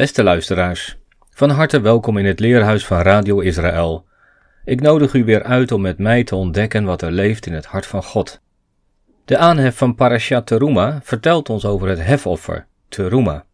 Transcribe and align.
Beste 0.00 0.22
luisteraars, 0.22 0.98
van 1.30 1.50
harte 1.50 1.80
welkom 1.80 2.16
in 2.16 2.24
het 2.24 2.40
Leerhuis 2.40 2.86
van 2.86 3.00
Radio 3.00 3.40
Israël. 3.40 4.06
Ik 4.64 4.80
nodig 4.80 5.14
u 5.14 5.24
weer 5.24 5.42
uit 5.42 5.72
om 5.72 5.80
met 5.80 5.98
mij 5.98 6.24
te 6.24 6.34
ontdekken 6.34 6.84
wat 6.84 7.02
er 7.02 7.10
leeft 7.10 7.46
in 7.46 7.52
het 7.52 7.64
hart 7.66 7.86
van 7.86 8.02
God. 8.02 8.40
De 9.24 9.38
aanhef 9.38 9.76
van 9.76 9.94
Parashat 9.94 10.46
Teruma 10.46 11.00
vertelt 11.02 11.50
ons 11.50 11.64
over 11.64 11.88
het 11.88 12.02
hefoffer, 12.02 12.66
Teruma. 12.88 13.44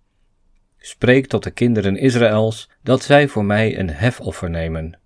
Spreek 0.79 1.27
tot 1.27 1.43
de 1.43 1.51
kinderen 1.51 1.97
Israëls 1.97 2.71
dat 2.83 3.03
zij 3.03 3.29
voor 3.29 3.45
mij 3.45 3.79
een 3.79 3.91
hefoffer 3.91 4.51
nemen. 4.51 4.99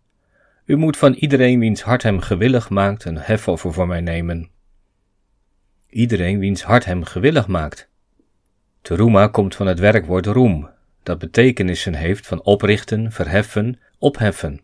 U 0.65 0.77
moet 0.77 0.97
van 0.97 1.13
iedereen 1.13 1.59
wiens 1.59 1.83
hart 1.83 2.03
hem 2.03 2.21
gewillig 2.21 2.71
maakt 2.71 3.05
een 3.05 3.19
hefoffer 3.19 3.73
voor 3.73 3.87
mij 3.87 4.01
nemen. 4.01 4.51
Iedereen 5.89 6.39
wiens 6.39 6.63
hart 6.63 6.85
hem 6.85 7.05
gewillig 7.05 7.47
maakt. 7.47 7.89
Teruma 8.83 9.27
komt 9.27 9.55
van 9.55 9.67
het 9.67 9.79
werkwoord 9.79 10.27
roem, 10.27 10.79
dat 11.03 11.19
betekenissen 11.19 11.95
heeft 11.95 12.27
van 12.27 12.43
oprichten, 12.43 13.13
verheffen, 13.13 13.81
opheffen. 13.99 14.61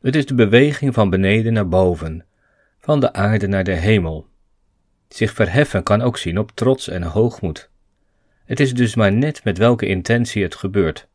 Het 0.00 0.16
is 0.16 0.26
de 0.26 0.34
beweging 0.34 0.94
van 0.94 1.10
beneden 1.10 1.52
naar 1.52 1.68
boven, 1.68 2.24
van 2.78 3.00
de 3.00 3.12
aarde 3.12 3.46
naar 3.46 3.64
de 3.64 3.74
hemel. 3.74 4.28
Zich 5.08 5.32
verheffen 5.32 5.82
kan 5.82 6.02
ook 6.02 6.16
zien 6.16 6.38
op 6.38 6.50
trots 6.54 6.88
en 6.88 7.02
hoogmoed. 7.02 7.70
Het 8.44 8.60
is 8.60 8.74
dus 8.74 8.94
maar 8.94 9.12
net 9.12 9.44
met 9.44 9.58
welke 9.58 9.86
intentie 9.86 10.42
het 10.42 10.54
gebeurt. 10.54 11.08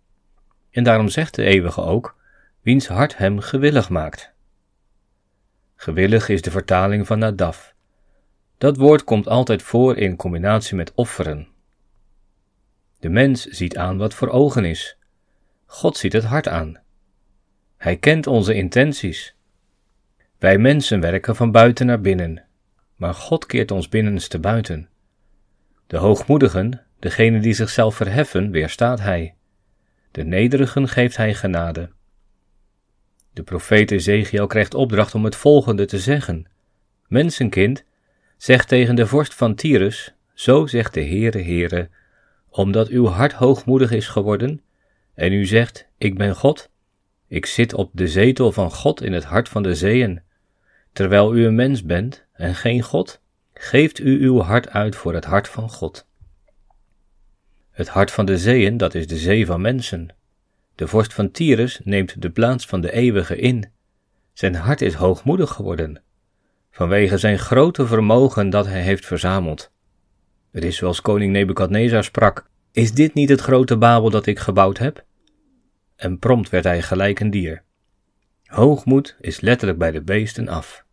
En 0.72 0.84
daarom 0.84 1.10
zegt 1.10 1.36
de 1.36 1.44
eeuwige 1.44 1.82
ook, 1.82 2.16
wiens 2.62 2.88
hart 2.88 3.18
hem 3.18 3.40
gewillig 3.40 3.90
maakt. 3.90 4.34
Gewillig 5.76 6.30
is 6.30 6.42
de 6.42 6.52
vertaling 6.52 7.08
van 7.08 7.20
nadaf. 7.20 7.74
Dat 8.58 8.78
woord 8.78 9.04
komt 9.04 9.28
altijd 9.28 9.62
voor 9.62 9.98
in 9.98 10.16
combinatie 10.16 10.76
met 10.76 10.92
offeren. 10.94 11.48
De 13.06 13.12
mens 13.12 13.46
ziet 13.46 13.78
aan 13.78 13.98
wat 13.98 14.14
voor 14.14 14.30
ogen 14.30 14.66
is. 14.66 14.98
God 15.66 15.98
ziet 15.98 16.14
het 16.14 16.24
hart 16.24 16.48
aan. 16.48 16.80
Hij 17.78 17.98
kent 17.98 18.28
onze 18.28 18.54
intenties. 18.54 19.36
Wij 20.40 20.58
mensen 20.58 21.00
werken 21.00 21.36
van 21.36 21.52
buiten 21.52 21.86
naar 21.86 22.02
binnen, 22.02 22.44
maar 22.96 23.14
God 23.14 23.46
keert 23.46 23.72
ons 23.72 23.90
binnenste 23.90 24.40
buiten. 24.40 24.90
De 25.88 25.98
hoogmoedigen, 25.98 26.82
degenen 27.00 27.42
die 27.42 27.54
zichzelf 27.54 27.96
verheffen, 27.96 28.52
weerstaat 28.52 29.00
hij. 29.00 29.36
De 30.12 30.24
nederigen 30.24 30.88
geeft 30.88 31.18
hij 31.18 31.34
genade. 31.34 31.90
De 33.34 33.44
profeet 33.44 33.92
Ezekiel 33.92 34.48
krijgt 34.48 34.74
opdracht 34.74 35.16
om 35.16 35.26
het 35.26 35.36
volgende 35.36 35.86
te 35.86 36.00
zeggen. 36.00 36.46
Mensenkind, 37.08 37.84
zeg 38.38 38.66
tegen 38.66 38.96
de 38.96 39.08
vorst 39.08 39.34
van 39.34 39.56
Tyrus, 39.56 40.16
zo 40.34 40.66
zegt 40.66 40.94
de 40.94 41.04
Heere 41.04 41.42
Heere, 41.42 41.90
omdat 42.56 42.88
uw 42.88 43.06
hart 43.06 43.34
hoogmoedig 43.34 43.92
is 43.92 44.08
geworden, 44.08 44.62
en 45.14 45.34
u 45.34 45.46
zegt, 45.46 45.88
ik 45.98 46.18
ben 46.18 46.36
God, 46.36 46.70
ik 47.28 47.46
zit 47.46 47.74
op 47.74 47.90
de 47.94 48.08
zetel 48.08 48.52
van 48.52 48.72
God 48.72 49.02
in 49.02 49.14
het 49.14 49.24
hart 49.24 49.50
van 49.50 49.64
de 49.64 49.76
zeeën. 49.76 50.22
Terwijl 50.94 51.36
u 51.36 51.46
een 51.46 51.56
mens 51.56 51.84
bent 51.84 52.26
en 52.34 52.56
geen 52.56 52.82
God, 52.82 53.22
geeft 53.54 54.00
u 54.00 54.24
uw 54.24 54.40
hart 54.40 54.70
uit 54.70 54.96
voor 54.96 55.14
het 55.14 55.26
hart 55.26 55.48
van 55.48 55.70
God. 55.70 56.08
Het 57.72 57.88
hart 57.88 58.12
van 58.12 58.26
de 58.26 58.38
zeeën, 58.38 58.78
dat 58.78 58.94
is 58.96 59.08
de 59.08 59.18
zee 59.18 59.46
van 59.46 59.62
mensen. 59.62 60.16
De 60.76 60.88
vorst 60.88 61.14
van 61.14 61.32
Tyrus 61.32 61.80
neemt 61.84 62.22
de 62.22 62.30
plaats 62.30 62.66
van 62.66 62.82
de 62.82 62.92
eeuwige 62.92 63.38
in. 63.38 63.72
Zijn 64.34 64.56
hart 64.56 64.82
is 64.82 64.94
hoogmoedig 64.94 65.52
geworden, 65.52 66.02
vanwege 66.72 67.18
zijn 67.18 67.40
grote 67.40 67.88
vermogen 67.88 68.50
dat 68.50 68.66
hij 68.66 68.82
heeft 68.82 69.06
verzameld. 69.06 69.74
Het 70.56 70.64
is 70.64 70.76
zoals 70.76 71.02
koning 71.02 71.32
Nebukadnezar 71.32 72.04
sprak: 72.04 72.46
Is 72.72 72.94
dit 72.94 73.14
niet 73.14 73.30
het 73.30 73.42
grote 73.42 73.78
Babel 73.78 74.10
dat 74.10 74.26
ik 74.26 74.40
gebouwd 74.40 74.78
heb? 74.78 75.04
En 75.96 76.20
prompt 76.20 76.50
werd 76.50 76.64
hij 76.64 76.82
gelijk 76.82 77.20
een 77.20 77.30
dier. 77.30 77.64
Hoogmoed 78.46 79.16
is 79.20 79.40
letterlijk 79.40 79.80
bij 79.80 79.92
de 79.92 80.02
beesten 80.02 80.48
af. 80.48 80.86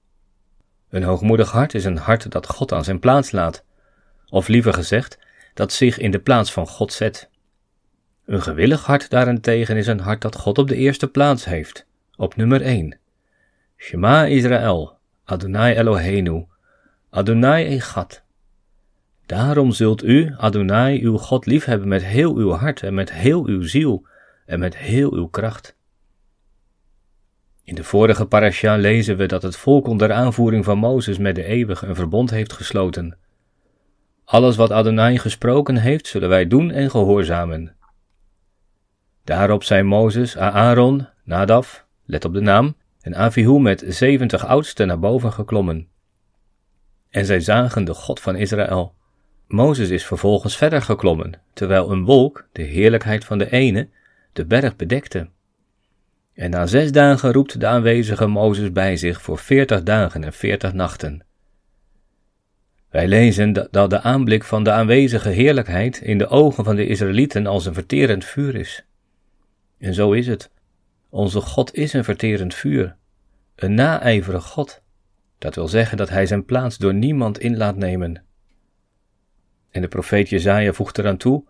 Een 0.88 1.02
hoogmoedig 1.02 1.50
hart 1.50 1.74
is 1.74 1.84
een 1.84 1.96
hart 1.96 2.30
dat 2.30 2.46
God 2.46 2.72
aan 2.72 2.84
zijn 2.84 2.98
plaats 2.98 3.30
laat, 3.30 3.64
of 4.28 4.48
liever 4.48 4.72
gezegd, 4.72 5.18
dat 5.54 5.72
zich 5.72 5.98
in 5.98 6.10
de 6.10 6.20
plaats 6.20 6.52
van 6.52 6.66
God 6.66 6.92
zet. 6.92 7.30
Een 8.24 8.42
gewillig 8.42 8.84
hart 8.86 9.10
daarentegen 9.10 9.76
is 9.76 9.86
een 9.86 10.00
hart 10.00 10.20
dat 10.22 10.36
God 10.36 10.58
op 10.58 10.68
de 10.68 10.76
eerste 10.76 11.08
plaats 11.08 11.44
heeft, 11.44 11.86
op 12.16 12.36
nummer 12.36 12.62
1. 12.62 12.98
Shema 13.76 14.24
Israël, 14.24 14.98
Adonai 15.24 15.74
Eloheinu, 15.74 16.46
Adonai 17.10 17.76
Echad. 17.76 18.22
Daarom 19.32 19.72
zult 19.72 20.04
u, 20.04 20.34
Adonai, 20.36 21.04
uw 21.04 21.16
God 21.16 21.46
liefhebben 21.46 21.88
met 21.88 22.04
heel 22.04 22.36
uw 22.36 22.50
hart 22.50 22.82
en 22.82 22.94
met 22.94 23.12
heel 23.12 23.46
uw 23.46 23.62
ziel 23.62 24.06
en 24.46 24.58
met 24.58 24.76
heel 24.76 25.12
uw 25.12 25.26
kracht. 25.26 25.76
In 27.64 27.74
de 27.74 27.84
vorige 27.84 28.26
parasha 28.26 28.76
lezen 28.76 29.16
we 29.16 29.26
dat 29.26 29.42
het 29.42 29.56
volk 29.56 29.86
onder 29.86 30.12
aanvoering 30.12 30.64
van 30.64 30.78
Mozes 30.78 31.18
met 31.18 31.34
de 31.34 31.44
eeuwige 31.44 31.86
een 31.86 31.94
verbond 31.94 32.30
heeft 32.30 32.52
gesloten. 32.52 33.18
Alles 34.24 34.56
wat 34.56 34.70
Adonai 34.70 35.18
gesproken 35.18 35.76
heeft, 35.76 36.06
zullen 36.06 36.28
wij 36.28 36.46
doen 36.46 36.70
en 36.70 36.90
gehoorzamen. 36.90 37.76
Daarop 39.24 39.64
zijn 39.64 39.86
Mozes, 39.86 40.36
Aaron, 40.36 41.08
Nadaf, 41.24 41.86
let 42.04 42.24
op 42.24 42.32
de 42.32 42.40
naam, 42.40 42.76
en 43.00 43.16
Avihu 43.16 43.60
met 43.60 43.84
zeventig 43.86 44.46
oudsten 44.46 44.86
naar 44.86 44.98
boven 44.98 45.32
geklommen. 45.32 45.88
En 47.10 47.26
zij 47.26 47.40
zagen 47.40 47.84
de 47.84 47.94
God 47.94 48.20
van 48.20 48.36
Israël. 48.36 49.00
Mozes 49.52 49.90
is 49.90 50.06
vervolgens 50.06 50.56
verder 50.56 50.82
geklommen, 50.82 51.32
terwijl 51.52 51.90
een 51.90 52.04
wolk, 52.04 52.48
de 52.52 52.62
heerlijkheid 52.62 53.24
van 53.24 53.38
de 53.38 53.50
ene, 53.50 53.88
de 54.32 54.44
berg 54.44 54.76
bedekte. 54.76 55.28
En 56.34 56.50
na 56.50 56.66
zes 56.66 56.92
dagen 56.92 57.32
roept 57.32 57.60
de 57.60 57.66
aanwezige 57.66 58.26
Mozes 58.26 58.72
bij 58.72 58.96
zich 58.96 59.22
voor 59.22 59.38
veertig 59.38 59.82
dagen 59.82 60.24
en 60.24 60.32
veertig 60.32 60.72
nachten. 60.72 61.24
Wij 62.90 63.08
lezen 63.08 63.68
dat 63.70 63.90
de 63.90 64.00
aanblik 64.00 64.44
van 64.44 64.64
de 64.64 64.70
aanwezige 64.70 65.28
heerlijkheid 65.28 66.00
in 66.00 66.18
de 66.18 66.28
ogen 66.28 66.64
van 66.64 66.76
de 66.76 66.86
Israëlieten 66.86 67.46
als 67.46 67.66
een 67.66 67.74
verterend 67.74 68.24
vuur 68.24 68.54
is. 68.54 68.84
En 69.78 69.94
zo 69.94 70.12
is 70.12 70.26
het. 70.26 70.50
Onze 71.08 71.40
God 71.40 71.74
is 71.74 71.92
een 71.92 72.04
verterend 72.04 72.54
vuur, 72.54 72.96
een 73.56 73.74
naijverig 73.74 74.44
God. 74.44 74.82
Dat 75.38 75.54
wil 75.54 75.68
zeggen 75.68 75.96
dat 75.96 76.08
hij 76.08 76.26
zijn 76.26 76.44
plaats 76.44 76.78
door 76.78 76.94
niemand 76.94 77.38
in 77.38 77.56
laat 77.56 77.76
nemen. 77.76 78.22
En 79.72 79.80
de 79.80 79.88
profeet 79.88 80.28
Jezaja 80.28 80.72
voegt 80.72 80.98
eraan 80.98 81.16
toe, 81.16 81.44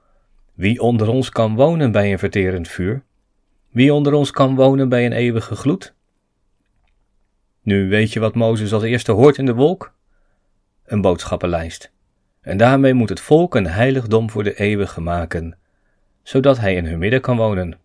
wie 0.55 0.81
onder 0.81 1.09
ons 1.09 1.31
kan 1.31 1.55
wonen 1.55 1.93
bij 1.93 2.12
een 2.12 2.19
verterend 2.19 2.69
vuur? 2.69 3.03
Wie 3.71 3.94
onder 3.94 4.12
ons 4.12 4.31
kan 4.31 4.55
wonen 4.55 4.88
bij 4.88 5.06
een 5.06 5.12
eeuwige 5.12 5.55
gloed? 5.55 5.94
Nu 7.62 7.88
weet 7.88 8.12
je 8.12 8.21
wat 8.21 8.34
Mozes 8.34 8.72
als 8.72 8.82
eerste 8.82 9.12
hoort 9.12 9.38
in 9.38 9.47
de 9.47 9.55
wolk? 9.55 9.94
Een 10.84 11.00
boodschappenlijst. 11.00 11.93
En 12.41 12.56
daarmee 12.56 12.94
moet 12.94 13.08
het 13.08 13.20
volk 13.20 13.55
een 13.55 13.67
heiligdom 13.67 14.31
voor 14.31 14.44
de 14.44 14.55
eeuwige 14.55 15.00
maken, 15.00 15.58
zodat 16.23 16.58
hij 16.58 16.75
in 16.75 16.87
hun 16.87 16.99
midden 16.99 17.20
kan 17.20 17.37
wonen. 17.37 17.79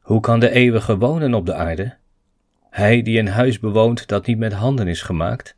Hoe 0.00 0.20
kan 0.20 0.40
de 0.40 0.50
eeuwige 0.50 0.98
wonen 0.98 1.34
op 1.34 1.46
de 1.46 1.54
aarde? 1.54 1.96
Hij 2.70 3.02
die 3.02 3.18
een 3.18 3.28
huis 3.28 3.58
bewoont 3.58 4.06
dat 4.06 4.26
niet 4.26 4.38
met 4.38 4.52
handen 4.52 4.88
is 4.88 5.02
gemaakt? 5.02 5.56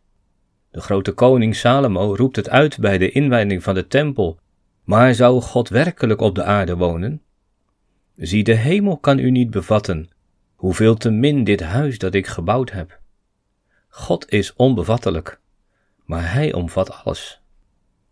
De 0.77 0.83
grote 0.83 1.13
koning 1.13 1.57
Salomo 1.57 2.15
roept 2.15 2.37
het 2.37 2.49
uit 2.49 2.79
bij 2.79 2.99
de 2.99 3.11
inwijding 3.11 3.63
van 3.63 3.75
de 3.75 3.87
tempel. 3.87 4.39
Maar 4.85 5.15
zou 5.15 5.41
God 5.41 5.69
werkelijk 5.69 6.21
op 6.21 6.35
de 6.35 6.45
aarde 6.45 6.77
wonen? 6.77 7.23
Zie, 8.17 8.45
de 8.45 8.55
hemel 8.55 8.97
kan 8.99 9.19
u 9.19 9.31
niet 9.31 9.51
bevatten, 9.51 10.09
hoeveel 10.55 10.95
te 10.95 11.11
min 11.11 11.45
dit 11.45 11.61
huis 11.61 11.99
dat 11.99 12.15
ik 12.15 12.27
gebouwd 12.27 12.71
heb. 12.71 13.01
God 13.89 14.31
is 14.31 14.55
onbevattelijk, 14.55 15.41
maar 16.05 16.33
Hij 16.33 16.53
omvat 16.53 17.05
alles. 17.05 17.41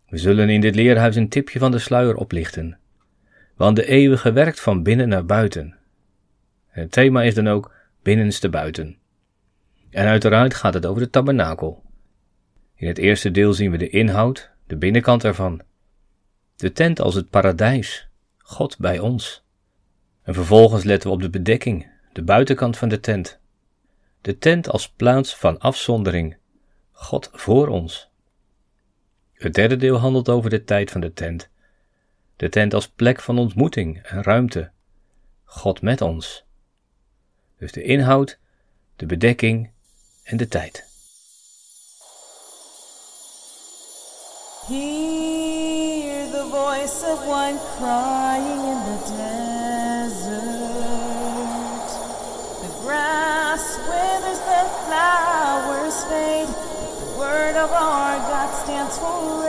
We 0.09 0.17
zullen 0.17 0.49
in 0.49 0.61
dit 0.61 0.75
leerhuis 0.75 1.15
een 1.15 1.29
tipje 1.29 1.59
van 1.59 1.71
de 1.71 1.79
sluier 1.79 2.15
oplichten, 2.15 2.77
want 3.55 3.75
de 3.75 3.85
eeuwige 3.85 4.31
werkt 4.31 4.59
van 4.59 4.83
binnen 4.83 5.09
naar 5.09 5.25
buiten. 5.25 5.75
Het 6.67 6.91
thema 6.91 7.23
is 7.23 7.33
dan 7.33 7.47
ook 7.47 7.73
binnenste 8.01 8.49
buiten. 8.49 8.97
En 9.89 10.07
uiteraard 10.07 10.53
gaat 10.53 10.73
het 10.73 10.85
over 10.85 11.01
de 11.01 11.09
tabernakel. 11.09 11.84
In 12.75 12.87
het 12.87 12.97
eerste 12.97 13.31
deel 13.31 13.53
zien 13.53 13.71
we 13.71 13.77
de 13.77 13.89
inhoud, 13.89 14.51
de 14.67 14.77
binnenkant 14.77 15.23
ervan. 15.23 15.61
De 16.55 16.71
tent 16.71 16.99
als 16.99 17.15
het 17.15 17.29
paradijs, 17.29 18.07
God 18.37 18.77
bij 18.77 18.99
ons. 18.99 19.43
En 20.21 20.33
vervolgens 20.33 20.83
letten 20.83 21.09
we 21.09 21.15
op 21.15 21.21
de 21.21 21.29
bedekking, 21.29 21.87
de 22.13 22.23
buitenkant 22.23 22.77
van 22.77 22.89
de 22.89 22.99
tent. 22.99 23.39
De 24.21 24.37
tent 24.37 24.69
als 24.69 24.89
plaats 24.89 25.35
van 25.35 25.59
afzondering, 25.59 26.37
God 26.91 27.29
voor 27.33 27.67
ons. 27.67 28.09
Het 29.33 29.53
derde 29.53 29.75
deel 29.75 29.97
handelt 29.97 30.29
over 30.29 30.49
de 30.49 30.63
tijd 30.63 30.91
van 30.91 31.01
de 31.01 31.13
tent. 31.13 31.49
De 32.35 32.49
tent 32.49 32.73
als 32.73 32.89
plek 32.89 33.21
van 33.21 33.37
ontmoeting 33.37 34.01
en 34.01 34.23
ruimte. 34.23 34.71
God 35.43 35.81
met 35.81 36.01
ons. 36.01 36.45
Dus 37.57 37.71
de 37.71 37.83
inhoud, 37.83 38.39
de 38.95 39.05
bedekking 39.05 39.71
en 40.23 40.37
de 40.37 40.47
tijd. 40.47 40.94
Hear 44.67 46.27
the 46.31 46.45
voice 46.45 47.03
of 47.03 47.27
one 47.27 47.59
crying 47.77 48.61
in 48.65 48.79
the 48.89 48.97
desert. 49.15 50.41
The 52.63 52.69
grass 52.81 53.77
withers, 53.87 54.39
the 54.39 54.65
flowers 54.87 56.03
fade. 56.05 56.47
The 56.47 57.19
word 57.19 57.55
of 57.57 57.71
our 57.73 58.17
God 58.17 58.49
stands 58.63 58.97
forever. 58.97 59.45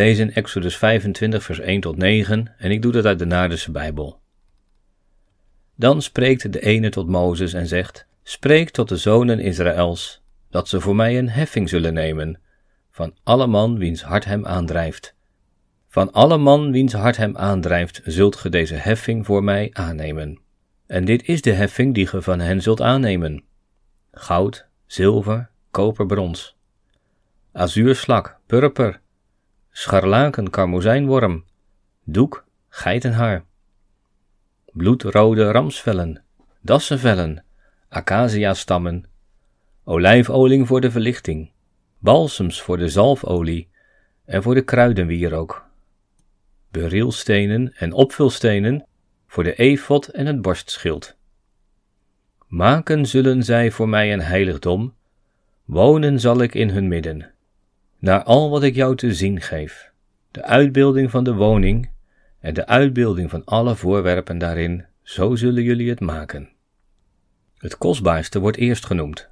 Lezen 0.00 0.28
in 0.28 0.34
Exodus 0.34 0.76
25, 0.76 1.42
vers 1.42 1.58
1 1.58 1.80
tot 1.80 1.96
9 1.96 2.54
en 2.58 2.70
ik 2.70 2.82
doe 2.82 2.92
dat 2.92 3.06
uit 3.06 3.18
de 3.18 3.24
Naardense 3.24 3.70
Bijbel. 3.70 4.20
Dan 5.76 6.02
spreekt 6.02 6.52
de 6.52 6.60
ene 6.60 6.88
tot 6.88 7.08
Mozes 7.08 7.52
en 7.52 7.66
zegt: 7.66 8.06
Spreek 8.22 8.70
tot 8.70 8.88
de 8.88 8.96
zonen 8.96 9.40
Israëls, 9.40 10.22
dat 10.50 10.68
ze 10.68 10.80
voor 10.80 10.96
mij 10.96 11.18
een 11.18 11.28
heffing 11.28 11.68
zullen 11.68 11.94
nemen, 11.94 12.40
van 12.90 13.14
alle 13.22 13.46
man 13.46 13.78
wiens 13.78 14.02
hart 14.02 14.24
hem 14.24 14.46
aandrijft. 14.46 15.14
Van 15.88 16.12
alle 16.12 16.38
man 16.38 16.72
wiens 16.72 16.92
hart 16.92 17.16
hem 17.16 17.36
aandrijft, 17.36 18.00
zult 18.04 18.36
ge 18.36 18.48
deze 18.48 18.74
heffing 18.74 19.26
voor 19.26 19.44
mij 19.44 19.70
aannemen. 19.72 20.40
En 20.86 21.04
dit 21.04 21.28
is 21.28 21.42
de 21.42 21.52
heffing 21.52 21.94
die 21.94 22.06
ge 22.06 22.22
van 22.22 22.40
hen 22.40 22.62
zult 22.62 22.80
aannemen: 22.80 23.44
goud, 24.12 24.66
zilver, 24.86 25.50
koper, 25.70 26.06
brons, 26.06 26.56
azuurslak, 27.52 28.38
purper, 28.46 28.99
scharlaken, 29.80 30.50
karmozijnworm, 30.50 31.44
doek, 32.04 32.44
geitenhaar, 32.68 33.44
bloedrode 34.72 35.50
ramsvellen, 35.50 36.22
dassenvellen, 36.60 37.44
acaciastammen, 37.88 39.04
olijfolie 39.84 40.64
voor 40.64 40.80
de 40.80 40.90
verlichting, 40.90 41.50
balsems 41.98 42.62
voor 42.62 42.76
de 42.76 42.88
zalfolie 42.88 43.68
en 44.24 44.42
voor 44.42 44.54
de 44.54 44.62
kruidenwierook, 44.62 45.66
berylstenen 46.70 47.72
en 47.76 47.92
opvulstenen 47.92 48.86
voor 49.26 49.44
de 49.44 49.54
efot 49.54 50.08
en 50.08 50.26
het 50.26 50.42
borstschild. 50.42 51.16
Maken 52.46 53.06
zullen 53.06 53.42
zij 53.42 53.70
voor 53.70 53.88
mij 53.88 54.12
een 54.12 54.22
heiligdom, 54.22 54.94
wonen 55.64 56.20
zal 56.20 56.42
ik 56.42 56.54
in 56.54 56.70
hun 56.70 56.88
midden. 56.88 57.32
Naar 58.00 58.22
al 58.22 58.50
wat 58.50 58.62
ik 58.62 58.74
jou 58.74 58.96
te 58.96 59.14
zien 59.14 59.40
geef, 59.40 59.92
de 60.30 60.42
uitbeelding 60.42 61.10
van 61.10 61.24
de 61.24 61.34
woning 61.34 61.90
en 62.38 62.54
de 62.54 62.66
uitbeelding 62.66 63.30
van 63.30 63.44
alle 63.44 63.76
voorwerpen 63.76 64.38
daarin, 64.38 64.86
zo 65.02 65.34
zullen 65.34 65.62
jullie 65.62 65.90
het 65.90 66.00
maken. 66.00 66.48
Het 67.56 67.78
kostbaarste 67.78 68.40
wordt 68.40 68.56
eerst 68.56 68.86
genoemd, 68.86 69.28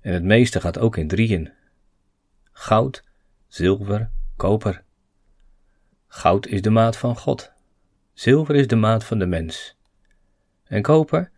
en 0.00 0.12
het 0.12 0.22
meeste 0.22 0.60
gaat 0.60 0.78
ook 0.78 0.96
in 0.96 1.08
drieën: 1.08 1.52
goud, 2.52 3.04
zilver, 3.46 4.10
koper. 4.36 4.82
Goud 6.06 6.46
is 6.46 6.62
de 6.62 6.70
maat 6.70 6.96
van 6.96 7.16
God, 7.16 7.52
zilver 8.12 8.54
is 8.54 8.66
de 8.66 8.76
maat 8.76 9.04
van 9.04 9.18
de 9.18 9.26
mens, 9.26 9.76
en 10.64 10.82
koper, 10.82 11.30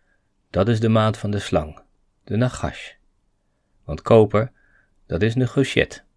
dat 0.50 0.68
is 0.68 0.80
de 0.80 0.88
maat 0.88 1.18
van 1.18 1.30
de 1.30 1.38
slang, 1.38 1.80
de 2.25 2.37
nagash. 2.37 2.92
Want 3.84 4.02
koper, 4.02 4.52
dat 5.06 5.22
is 5.22 5.34
een 5.34 5.49
gochet. 5.49 6.08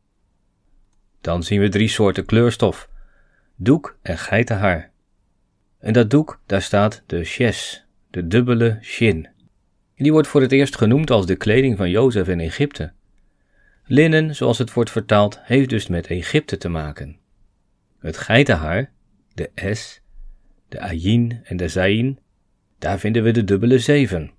Dan 1.24 1.44
zien 1.44 1.60
we 1.60 1.70
drie 1.70 1.88
soorten 1.88 2.25
kleurstof: 2.25 2.89
doek 3.56 3.98
en 4.01 4.18
geitenhaar. 4.18 4.92
En 5.80 5.94
dat 5.94 6.10
doek, 6.10 6.42
daar 6.46 6.62
staat 6.62 7.03
de 7.06 7.24
shes, 7.24 7.86
de 8.10 8.27
dubbele 8.27 8.77
shin. 8.82 9.27
Die 9.96 10.12
wordt 10.12 10.27
voor 10.27 10.42
het 10.42 10.51
eerst 10.51 10.77
genoemd 10.77 11.12
als 11.12 11.25
de 11.25 11.36
kleding 11.36 11.77
van 11.77 11.89
Jozef 11.89 12.27
in 12.27 12.39
Egypte. 12.39 12.92
Linnen, 13.86 14.36
zoals 14.36 14.58
het 14.58 14.74
wordt 14.74 14.92
vertaald, 14.92 15.39
heeft 15.42 15.70
dus 15.70 15.88
met 15.88 16.08
Egypte 16.08 16.58
te 16.58 16.70
maken. 16.70 17.18
Het 18.00 18.18
geitenhaar, 18.18 18.92
de 19.34 19.74
S, 19.74 20.01
de 20.70 20.80
Ayin 20.80 21.39
en 21.44 21.58
de 21.58 21.68
Zayin, 21.68 22.20
daar 22.80 23.00
vinden 23.00 23.24
we 23.24 23.32
de 23.32 23.44
dubbele 23.44 23.80
zeven. 23.80 24.32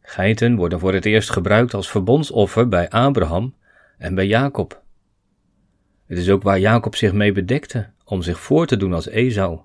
Geiten 0.00 0.56
worden 0.56 0.80
voor 0.80 0.94
het 0.94 1.04
eerst 1.04 1.30
gebruikt 1.30 1.74
als 1.74 1.90
verbondsoffer 1.90 2.68
bij 2.68 2.88
Abraham 2.88 3.54
en 3.98 4.14
bij 4.14 4.26
Jacob. 4.26 4.81
Het 6.12 6.20
is 6.20 6.30
ook 6.30 6.42
waar 6.42 6.58
Jacob 6.58 6.96
zich 6.96 7.12
mee 7.12 7.32
bedekte, 7.32 7.90
om 8.04 8.22
zich 8.22 8.40
voor 8.40 8.66
te 8.66 8.76
doen 8.76 8.92
als 8.92 9.08
Esau. 9.08 9.60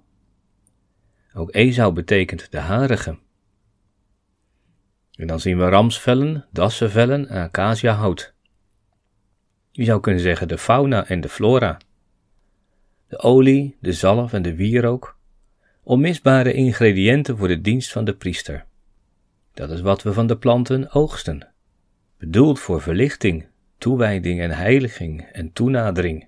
Ook 1.33 1.55
Esau 1.55 1.93
betekent 1.93 2.51
de 2.51 2.59
harige. 2.59 3.17
En 5.15 5.27
dan 5.27 5.39
zien 5.39 5.57
we 5.57 5.69
ramsvellen, 5.69 6.45
dassenvellen 6.51 7.27
en 7.29 7.41
acaciahout. 7.41 8.33
Je 9.71 9.83
zou 9.83 9.99
kunnen 9.99 10.21
zeggen 10.21 10.47
de 10.47 10.57
fauna 10.57 11.07
en 11.07 11.21
de 11.21 11.29
flora. 11.29 11.77
De 13.07 13.19
olie, 13.19 13.77
de 13.79 13.93
zalf 13.93 14.33
en 14.33 14.41
de 14.41 14.55
wierook, 14.55 15.17
onmisbare 15.83 16.53
ingrediënten 16.53 17.37
voor 17.37 17.47
de 17.47 17.61
dienst 17.61 17.91
van 17.91 18.05
de 18.05 18.15
priester. 18.15 18.65
Dat 19.53 19.69
is 19.69 19.81
wat 19.81 20.03
we 20.03 20.13
van 20.13 20.27
de 20.27 20.37
planten 20.37 20.91
oogsten, 20.91 21.47
bedoeld 22.17 22.59
voor 22.59 22.81
verlichting, 22.81 23.47
toewijding 23.77 24.41
en 24.41 24.51
heiliging 24.51 25.21
en 25.21 25.53
toenadering. 25.53 26.27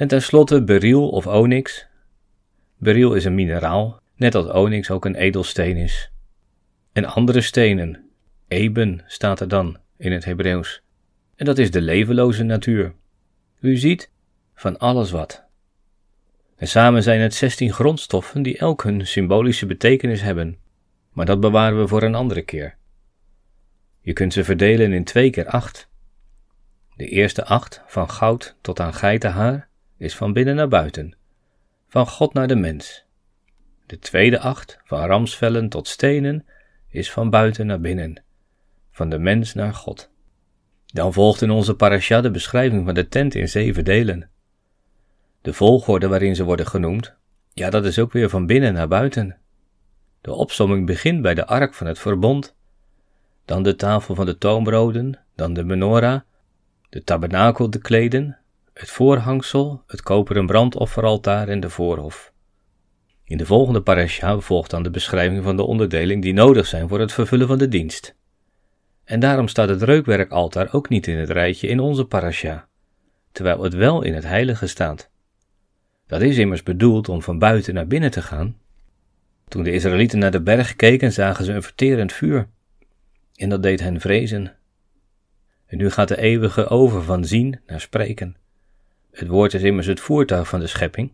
En 0.00 0.08
tenslotte 0.08 0.62
beryl 0.64 1.08
of 1.08 1.26
onyx. 1.26 1.86
Beryl 2.76 3.14
is 3.14 3.24
een 3.24 3.34
mineraal, 3.34 4.00
net 4.16 4.34
als 4.34 4.46
onyx 4.46 4.90
ook 4.90 5.04
een 5.04 5.14
edelsteen 5.14 5.76
is. 5.76 6.10
En 6.92 7.04
andere 7.04 7.40
stenen, 7.40 8.10
eben 8.48 9.04
staat 9.06 9.40
er 9.40 9.48
dan 9.48 9.78
in 9.96 10.12
het 10.12 10.24
Hebreeuws. 10.24 10.82
En 11.36 11.44
dat 11.44 11.58
is 11.58 11.70
de 11.70 11.80
levenloze 11.80 12.42
natuur. 12.42 12.94
U 13.60 13.76
ziet, 13.76 14.10
van 14.54 14.78
alles 14.78 15.10
wat. 15.10 15.44
En 16.56 16.68
samen 16.68 17.02
zijn 17.02 17.20
het 17.20 17.34
zestien 17.34 17.72
grondstoffen 17.72 18.42
die 18.42 18.58
elk 18.58 18.82
hun 18.82 19.06
symbolische 19.06 19.66
betekenis 19.66 20.20
hebben, 20.20 20.58
maar 21.12 21.26
dat 21.26 21.40
bewaren 21.40 21.78
we 21.78 21.88
voor 21.88 22.02
een 22.02 22.14
andere 22.14 22.42
keer. 22.42 22.76
Je 24.00 24.12
kunt 24.12 24.32
ze 24.32 24.44
verdelen 24.44 24.92
in 24.92 25.04
twee 25.04 25.30
keer 25.30 25.46
acht. 25.46 25.88
De 26.96 27.06
eerste 27.06 27.44
acht, 27.44 27.82
van 27.86 28.10
goud 28.10 28.56
tot 28.60 28.80
aan 28.80 28.94
geitenhaar, 28.94 29.68
is 30.00 30.16
van 30.16 30.32
binnen 30.32 30.54
naar 30.54 30.68
buiten, 30.68 31.14
van 31.88 32.06
God 32.06 32.32
naar 32.32 32.48
de 32.48 32.56
mens. 32.56 33.04
De 33.86 33.98
tweede 33.98 34.38
acht, 34.38 34.78
van 34.84 35.06
ramsvellen 35.06 35.68
tot 35.68 35.88
stenen, 35.88 36.46
is 36.88 37.12
van 37.12 37.30
buiten 37.30 37.66
naar 37.66 37.80
binnen, 37.80 38.22
van 38.90 39.08
de 39.08 39.18
mens 39.18 39.54
naar 39.54 39.74
God. 39.74 40.10
Dan 40.86 41.12
volgt 41.12 41.42
in 41.42 41.50
onze 41.50 41.74
parasha 41.74 42.20
de 42.20 42.30
beschrijving 42.30 42.84
van 42.84 42.94
de 42.94 43.08
tent 43.08 43.34
in 43.34 43.48
zeven 43.48 43.84
delen. 43.84 44.30
De 45.42 45.52
volgorde 45.52 46.08
waarin 46.08 46.34
ze 46.36 46.44
worden 46.44 46.66
genoemd, 46.66 47.14
ja, 47.52 47.70
dat 47.70 47.84
is 47.84 47.98
ook 47.98 48.12
weer 48.12 48.28
van 48.28 48.46
binnen 48.46 48.72
naar 48.72 48.88
buiten. 48.88 49.38
De 50.20 50.32
opsomming 50.32 50.86
begint 50.86 51.22
bij 51.22 51.34
de 51.34 51.46
ark 51.46 51.74
van 51.74 51.86
het 51.86 51.98
verbond, 51.98 52.56
dan 53.44 53.62
de 53.62 53.76
tafel 53.76 54.14
van 54.14 54.26
de 54.26 54.38
toonbroden, 54.38 55.18
dan 55.34 55.52
de 55.52 55.64
menorah, 55.64 56.20
de 56.88 57.04
tabernakel 57.04 57.70
de 57.70 57.78
kleden, 57.78 58.38
het 58.72 58.90
voorhangsel, 58.90 59.82
het 59.86 60.02
koperen 60.02 60.46
brandofferaltaar 60.46 61.48
en 61.48 61.60
de 61.60 61.70
voorhof. 61.70 62.32
In 63.24 63.36
de 63.36 63.46
volgende 63.46 63.82
parasha 63.82 64.38
volgt 64.38 64.70
dan 64.70 64.82
de 64.82 64.90
beschrijving 64.90 65.44
van 65.44 65.56
de 65.56 65.62
onderdeling 65.62 66.22
die 66.22 66.32
nodig 66.32 66.66
zijn 66.66 66.88
voor 66.88 67.00
het 67.00 67.12
vervullen 67.12 67.46
van 67.46 67.58
de 67.58 67.68
dienst. 67.68 68.16
En 69.04 69.20
daarom 69.20 69.48
staat 69.48 69.68
het 69.68 69.82
reukwerkaltaar 69.82 70.72
ook 70.72 70.88
niet 70.88 71.06
in 71.06 71.18
het 71.18 71.30
rijtje 71.30 71.68
in 71.68 71.80
onze 71.80 72.04
parasha, 72.04 72.68
terwijl 73.32 73.62
het 73.62 73.74
wel 73.74 74.02
in 74.02 74.14
het 74.14 74.24
heilige 74.24 74.66
staat. 74.66 75.10
Dat 76.06 76.20
is 76.20 76.38
immers 76.38 76.62
bedoeld 76.62 77.08
om 77.08 77.22
van 77.22 77.38
buiten 77.38 77.74
naar 77.74 77.86
binnen 77.86 78.10
te 78.10 78.22
gaan. 78.22 78.56
Toen 79.48 79.62
de 79.62 79.72
Israëlieten 79.72 80.18
naar 80.18 80.30
de 80.30 80.42
berg 80.42 80.76
keken, 80.76 81.12
zagen 81.12 81.44
ze 81.44 81.52
een 81.52 81.62
verterend 81.62 82.12
vuur. 82.12 82.48
En 83.34 83.48
dat 83.48 83.62
deed 83.62 83.80
hen 83.80 84.00
vrezen. 84.00 84.56
En 85.66 85.78
nu 85.78 85.90
gaat 85.90 86.08
de 86.08 86.18
eeuwige 86.18 86.68
over 86.68 87.02
van 87.02 87.24
zien 87.24 87.60
naar 87.66 87.80
spreken. 87.80 88.36
Het 89.10 89.28
woord 89.28 89.54
is 89.54 89.62
immers 89.62 89.86
het 89.86 90.00
voertuig 90.00 90.48
van 90.48 90.60
de 90.60 90.66
schepping. 90.66 91.12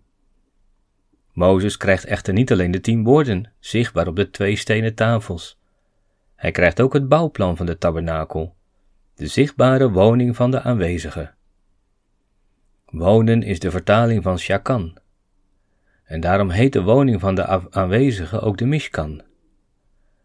Mozes 1.33 1.77
krijgt 1.77 2.05
echter 2.05 2.33
niet 2.33 2.53
alleen 2.53 2.71
de 2.71 2.81
tien 2.81 3.05
woorden, 3.05 3.53
zichtbaar 3.59 4.07
op 4.07 4.17
de 4.17 4.31
twee 4.31 4.57
stenen 4.57 4.95
tafels. 4.95 5.59
Hij 6.35 6.51
krijgt 6.51 6.81
ook 6.81 6.93
het 6.93 7.09
bouwplan 7.09 7.57
van 7.57 7.67
de 7.67 7.79
tabernakel, 7.79 8.55
de 9.15 9.27
zichtbare 9.27 9.91
woning 9.91 10.37
van 10.37 10.51
de 10.51 10.63
aanwezige. 10.63 11.35
Wonen 12.87 13.43
is 13.43 13.59
de 13.59 13.71
vertaling 13.71 14.23
van 14.23 14.39
shakan. 14.39 14.99
En 16.05 16.21
daarom 16.21 16.51
heet 16.51 16.73
de 16.73 16.83
woning 16.83 17.21
van 17.21 17.35
de 17.35 17.71
aanwezige 17.71 18.41
ook 18.41 18.59
de 18.59 18.67
Mishkan. 18.67 19.23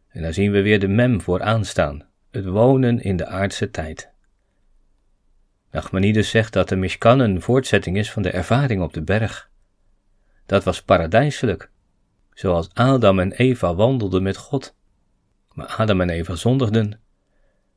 En 0.08 0.22
daar 0.22 0.34
zien 0.34 0.52
we 0.52 0.62
weer 0.62 0.80
de 0.80 0.88
mem 0.88 1.22
voor 1.22 1.42
aanstaan, 1.42 2.06
het 2.32 2.46
wonen 2.46 3.00
in 3.00 3.16
de 3.16 3.26
aardse 3.26 3.72
tijd. 3.72 4.11
Nachmanides 5.72 6.30
zegt 6.30 6.54
dat 6.54 6.70
de 6.70 6.76
Mishkan 6.76 7.20
een 7.20 7.42
voortzetting 7.42 7.98
is 7.98 8.12
van 8.12 8.22
de 8.22 8.32
ervaring 8.32 8.82
op 8.82 8.94
de 8.94 9.02
berg. 9.02 9.50
Dat 10.46 10.64
was 10.64 10.82
paradijselijk, 10.82 11.70
zoals 12.34 12.70
Adam 12.74 13.20
en 13.20 13.32
Eva 13.32 13.76
wandelden 13.76 14.24
met 14.24 14.38
God. 14.38 14.76
Maar 15.54 15.68
Adam 15.68 16.02
en 16.02 16.10
Eva 16.10 16.36
zondigden. 16.36 17.00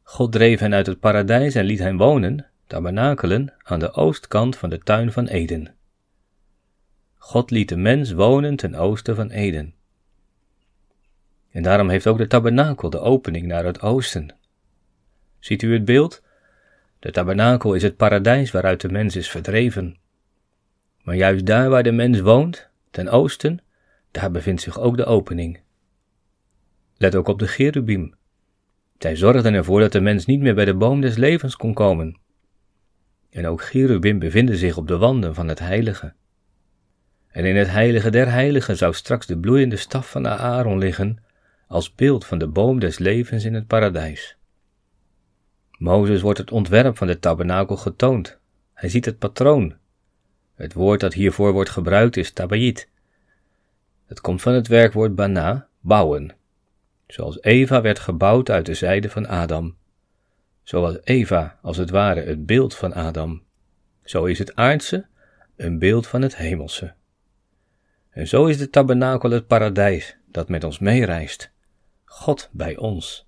God 0.03 0.33
dreef 0.33 0.61
hen 0.61 0.75
uit 0.75 0.87
het 0.87 1.01
paradijs 1.01 1.55
en 1.55 1.65
liet 1.65 1.79
hen 1.79 1.97
wonen, 1.97 2.47
tabernakelen, 2.67 3.55
aan 3.63 3.79
de 3.79 3.93
oostkant 3.93 4.57
van 4.57 4.71
de 4.71 4.79
tuin 4.79 5.13
van 5.13 5.27
Eden. 5.27 5.75
God 7.17 7.51
liet 7.51 7.69
de 7.69 7.77
mens 7.77 8.13
wonen 8.13 8.57
ten 8.57 8.75
oosten 8.75 9.17
van 9.17 9.31
Eden. 9.31 9.75
En 11.51 11.63
daarom 11.63 11.89
heeft 11.89 12.07
ook 12.07 12.19
de 12.19 12.27
tabernakel 12.27 12.91
de 12.91 13.01
opening 13.01 13.47
naar 13.47 13.65
het 13.65 13.81
oosten. 13.81 14.35
Ziet 15.39 15.63
u 15.63 15.73
het 15.73 15.85
beeld? 15.85 16.23
De 17.05 17.11
tabernakel 17.11 17.75
is 17.75 17.83
het 17.83 17.97
paradijs 17.97 18.51
waaruit 18.51 18.81
de 18.81 18.89
mens 18.89 19.17
is 19.17 19.31
verdreven. 19.31 19.97
Maar 21.03 21.15
juist 21.15 21.47
daar 21.47 21.69
waar 21.69 21.83
de 21.83 21.93
mens 21.93 22.21
woont, 22.21 22.69
ten 22.91 23.09
oosten, 23.09 23.61
daar 24.11 24.31
bevindt 24.31 24.63
zich 24.63 24.79
ook 24.79 24.97
de 24.97 25.05
opening. 25.05 25.61
Let 26.97 27.15
ook 27.15 27.29
op 27.29 27.39
de 27.39 27.47
cherubim. 27.47 28.15
Zij 28.99 29.17
zorgden 29.17 29.55
ervoor 29.55 29.81
dat 29.81 29.93
de 29.93 30.01
mens 30.01 30.27
niet 30.27 30.41
meer 30.41 30.55
bij 30.55 30.65
de 30.65 30.75
boom 30.75 31.01
des 31.01 31.17
levens 31.17 31.57
kon 31.57 31.75
komen. 31.75 32.19
En 33.31 33.47
ook 33.47 33.63
cherubim 33.63 34.19
bevinden 34.19 34.57
zich 34.57 34.77
op 34.77 34.89
de 34.89 34.97
wanden 34.97 35.35
van 35.35 35.49
het 35.49 35.59
heilige. 35.59 36.15
En 37.31 37.45
in 37.45 37.57
het 37.57 37.69
heilige 37.69 38.11
der 38.11 38.31
heiligen 38.31 38.77
zou 38.77 38.95
straks 38.95 39.27
de 39.27 39.39
bloeiende 39.39 39.77
staf 39.77 40.11
van 40.11 40.29
Aaron 40.29 40.79
liggen, 40.79 41.19
als 41.67 41.95
beeld 41.95 42.27
van 42.27 42.39
de 42.39 42.49
boom 42.49 42.79
des 42.79 42.99
levens 42.99 43.45
in 43.45 43.55
het 43.55 43.67
paradijs. 43.67 44.37
Mozes 45.79 46.21
wordt 46.21 46.39
het 46.39 46.51
ontwerp 46.51 46.97
van 46.97 47.07
de 47.07 47.19
tabernakel 47.19 47.77
getoond. 47.77 48.39
Hij 48.73 48.89
ziet 48.89 49.05
het 49.05 49.19
patroon. 49.19 49.75
Het 50.55 50.73
woord 50.73 51.01
dat 51.01 51.13
hiervoor 51.13 51.53
wordt 51.53 51.71
gebruikt 51.71 52.17
is 52.17 52.33
tabayit. 52.33 52.89
Het 54.07 54.21
komt 54.21 54.43
van 54.43 54.53
het 54.53 54.69
werkwoord 54.69 55.15
bana, 55.15 55.69
bouwen. 55.81 56.35
Zoals 57.07 57.43
Eva 57.43 57.81
werd 57.81 57.99
gebouwd 57.99 58.51
uit 58.51 58.67
de 58.67 58.75
zijde 58.75 59.11
van 59.11 59.27
Adam. 59.27 59.77
Zoals 60.63 60.99
Eva, 61.05 61.59
als 61.63 61.77
het 61.77 61.91
ware, 61.91 62.21
het 62.21 62.47
beeld 62.47 62.75
van 62.75 62.93
Adam. 62.93 63.43
Zo 64.05 64.25
is 64.25 64.39
het 64.39 64.55
aardse 64.55 65.07
een 65.57 65.79
beeld 65.79 66.07
van 66.07 66.23
het 66.23 66.37
hemelse. 66.37 66.95
En 68.11 68.29
zo 68.29 68.47
is 68.47 68.59
de 68.59 68.71
tabernakel 68.71 69.31
het 69.31 69.47
paradijs 69.47 70.17
dat 70.27 70.49
met 70.49 70.65
ons 70.65 70.79
meereist. 70.79 71.51
God 72.05 72.49
bij 72.53 72.77
ons. 72.77 73.27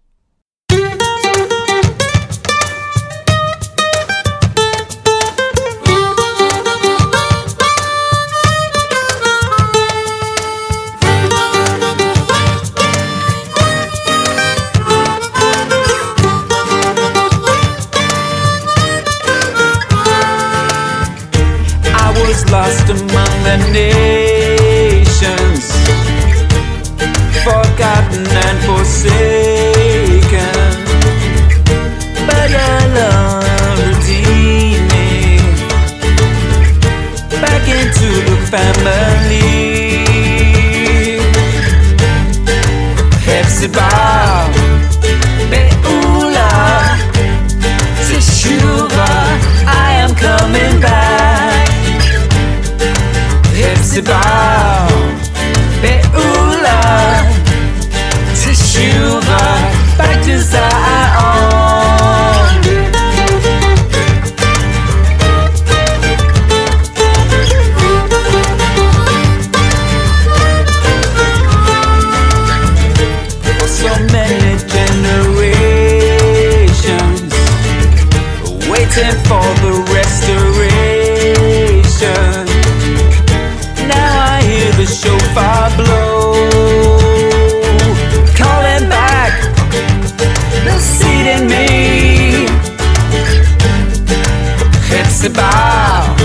the 95.28 95.33
bar. 95.35 96.16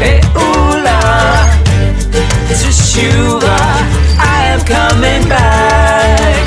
Hey, 0.00 0.20
ooh 0.36 0.84
la, 0.86 1.00
I 4.18 4.38
am 4.52 4.60
coming 4.64 5.28
back. 5.28 6.46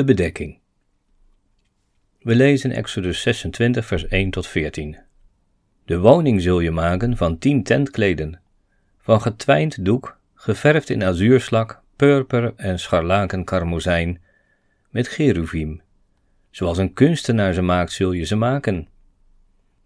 De 0.01 0.08
bedekking. 0.08 0.60
We 2.22 2.36
lezen 2.36 2.72
Exodus 2.72 3.22
26, 3.22 3.86
vers 3.86 4.08
1 4.08 4.29
tot 4.29 4.48
14. 4.48 4.98
De 5.86 6.00
woning 6.00 6.41
zul 6.41 6.60
je 6.60 6.72
maken 6.72 7.17
van 7.17 7.38
tien 7.38 7.63
tentkleden, 7.63 8.41
van 8.98 9.22
getwijnd 9.22 9.86
doek, 9.86 10.17
geverfd 10.34 10.90
in 10.90 11.03
azuurslak, 11.03 11.81
purper 11.96 12.53
en 12.55 12.79
scharlakenkarmozijn, 12.79 14.22
met 14.90 15.07
geruvim. 15.07 15.81
Zoals 16.51 16.77
een 16.77 16.94
kunstenaar 16.94 17.53
ze 17.53 17.61
maakt, 17.61 17.92
zul 17.92 18.11
je 18.11 18.25
ze 18.25 18.35
maken. 18.35 18.87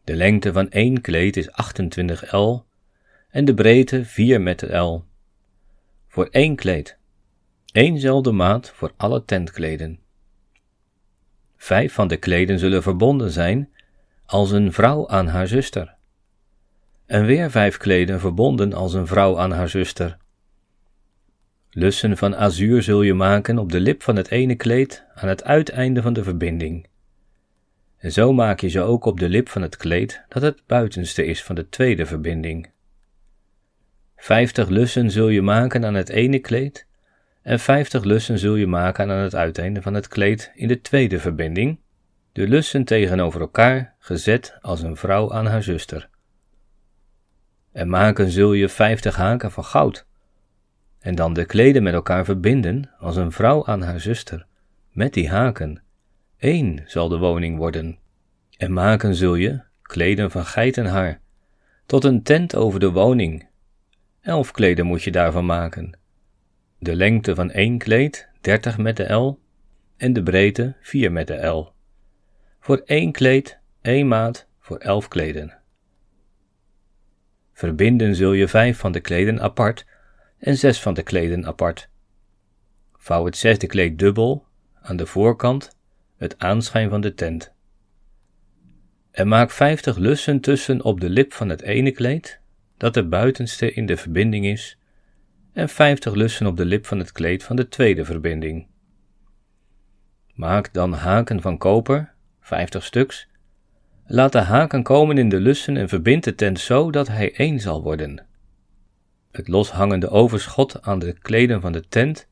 De 0.03 0.15
lengte 0.15 0.53
van 0.53 0.69
één 0.69 1.01
kleed 1.01 1.37
is 1.37 1.51
28 1.51 2.31
L 2.31 2.65
en 3.29 3.45
de 3.45 3.53
breedte 3.53 4.05
4 4.05 4.41
meter 4.41 4.77
L. 4.77 5.03
Voor 6.07 6.27
één 6.31 6.55
kleed. 6.55 6.97
Eénzelfde 7.71 8.31
maat 8.31 8.69
voor 8.69 8.91
alle 8.97 9.25
tentkleden. 9.25 10.03
Vijf 11.57 11.93
van 11.93 12.07
de 12.07 12.17
kleden 12.17 12.59
zullen 12.59 12.83
verbonden 12.83 13.31
zijn 13.31 13.69
als 14.25 14.51
een 14.51 14.73
vrouw 14.73 15.07
aan 15.07 15.27
haar 15.27 15.47
zuster. 15.47 15.95
En 17.05 17.25
weer 17.25 17.51
vijf 17.51 17.77
kleden 17.77 18.19
verbonden 18.19 18.73
als 18.73 18.93
een 18.93 19.07
vrouw 19.07 19.39
aan 19.39 19.51
haar 19.51 19.69
zuster. 19.69 20.17
Lussen 21.69 22.17
van 22.17 22.35
azuur 22.35 22.83
zul 22.83 23.01
je 23.01 23.13
maken 23.13 23.57
op 23.57 23.71
de 23.71 23.79
lip 23.79 24.03
van 24.03 24.15
het 24.15 24.29
ene 24.29 24.55
kleed 24.55 25.05
aan 25.13 25.27
het 25.27 25.43
uiteinde 25.43 26.01
van 26.01 26.13
de 26.13 26.23
verbinding. 26.23 26.87
En 27.97 28.11
zo 28.11 28.33
maak 28.33 28.59
je 28.59 28.67
ze 28.67 28.81
ook 28.81 29.05
op 29.05 29.19
de 29.19 29.29
lip 29.29 29.49
van 29.49 29.61
het 29.61 29.77
kleed 29.77 30.23
dat 30.29 30.41
het 30.41 30.61
buitenste 30.65 31.25
is 31.25 31.43
van 31.43 31.55
de 31.55 31.69
tweede 31.69 32.05
verbinding. 32.05 32.69
Vijftig 34.15 34.69
lussen 34.69 35.11
zul 35.11 35.29
je 35.29 35.41
maken 35.41 35.85
aan 35.85 35.93
het 35.93 36.09
ene 36.09 36.39
kleed, 36.39 36.87
en 37.45 37.59
vijftig 37.59 38.03
lussen 38.03 38.39
zul 38.39 38.55
je 38.55 38.67
maken 38.67 39.11
aan 39.11 39.17
het 39.17 39.35
uiteinde 39.35 39.81
van 39.81 39.93
het 39.93 40.07
kleed 40.07 40.51
in 40.55 40.67
de 40.67 40.81
tweede 40.81 41.19
verbinding, 41.19 41.79
de 42.31 42.47
lussen 42.47 42.83
tegenover 42.83 43.41
elkaar 43.41 43.95
gezet 43.99 44.57
als 44.61 44.81
een 44.81 44.95
vrouw 44.95 45.33
aan 45.33 45.45
haar 45.45 45.63
zuster. 45.63 46.09
En 47.71 47.89
maken 47.89 48.29
zul 48.29 48.53
je 48.53 48.69
vijftig 48.69 49.15
haken 49.15 49.51
van 49.51 49.63
goud, 49.63 50.05
en 50.99 51.15
dan 51.15 51.33
de 51.33 51.45
kleden 51.45 51.83
met 51.83 51.93
elkaar 51.93 52.25
verbinden 52.25 52.91
als 52.99 53.15
een 53.15 53.31
vrouw 53.31 53.65
aan 53.65 53.81
haar 53.81 53.99
zuster, 53.99 54.45
met 54.91 55.13
die 55.13 55.29
haken. 55.29 55.83
Eén 56.37 56.83
zal 56.85 57.09
de 57.09 57.17
woning 57.17 57.57
worden. 57.57 57.97
En 58.57 58.73
maken 58.73 59.15
zul 59.15 59.35
je 59.35 59.61
kleden 59.81 60.31
van 60.31 60.45
geitenhaar, 60.45 61.19
tot 61.85 62.03
een 62.03 62.23
tent 62.23 62.55
over 62.55 62.79
de 62.79 62.91
woning. 62.91 63.47
Elf 64.21 64.51
kleden 64.51 64.85
moet 64.85 65.03
je 65.03 65.11
daarvan 65.11 65.45
maken. 65.45 66.03
De 66.77 66.95
lengte 66.95 67.35
van 67.35 67.51
één 67.51 67.77
kleed, 67.77 68.29
dertig 68.41 68.77
met 68.77 68.97
de 68.97 69.13
L, 69.13 69.39
en 69.97 70.13
de 70.13 70.23
breedte, 70.23 70.75
vier 70.81 71.11
met 71.11 71.27
de 71.27 71.45
L. 71.45 71.73
Voor 72.59 72.81
één 72.85 73.11
kleed, 73.11 73.59
één 73.81 74.07
maat, 74.07 74.47
voor 74.59 74.77
elf 74.77 75.07
kleden. 75.07 75.59
Verbinden 77.53 78.15
zul 78.15 78.33
je 78.33 78.47
vijf 78.47 78.77
van 78.77 78.91
de 78.91 78.99
kleden 78.99 79.41
apart 79.41 79.85
en 80.37 80.57
zes 80.57 80.81
van 80.81 80.93
de 80.93 81.03
kleden 81.03 81.45
apart. 81.45 81.89
Vouw 82.93 83.25
het 83.25 83.37
zesde 83.37 83.67
kleed 83.67 83.99
dubbel, 83.99 84.45
aan 84.81 84.97
de 84.97 85.05
voorkant, 85.05 85.77
het 86.17 86.39
aanschijn 86.39 86.89
van 86.89 87.01
de 87.01 87.13
tent. 87.13 87.53
En 89.11 89.27
maak 89.27 89.51
vijftig 89.51 89.97
lussen 89.97 90.39
tussen 90.39 90.83
op 90.83 90.99
de 90.99 91.09
lip 91.09 91.33
van 91.33 91.49
het 91.49 91.61
ene 91.61 91.91
kleed, 91.91 92.39
dat 92.77 92.93
de 92.93 93.07
buitenste 93.07 93.73
in 93.73 93.85
de 93.85 93.97
verbinding 93.97 94.45
is, 94.45 94.77
en 95.55 95.69
vijftig 95.69 96.13
lussen 96.13 96.47
op 96.47 96.57
de 96.57 96.65
lip 96.65 96.85
van 96.85 96.99
het 96.99 97.11
kleed 97.11 97.43
van 97.43 97.55
de 97.55 97.67
tweede 97.67 98.05
verbinding. 98.05 98.67
Maak 100.33 100.73
dan 100.73 100.93
haken 100.93 101.41
van 101.41 101.57
koper, 101.57 102.13
vijftig 102.39 102.83
stuks. 102.83 103.27
Laat 104.07 104.31
de 104.31 104.39
haken 104.39 104.83
komen 104.83 105.17
in 105.17 105.29
de 105.29 105.39
lussen 105.39 105.77
en 105.77 105.89
verbind 105.89 106.23
de 106.23 106.35
tent 106.35 106.59
zo 106.59 106.91
dat 106.91 107.07
hij 107.07 107.33
één 107.35 107.59
zal 107.59 107.83
worden. 107.83 108.25
Het 109.31 109.47
loshangende 109.47 110.09
overschot 110.09 110.81
aan 110.81 110.99
de 110.99 111.13
kleden 111.13 111.61
van 111.61 111.71
de 111.71 111.87
tent, 111.87 112.27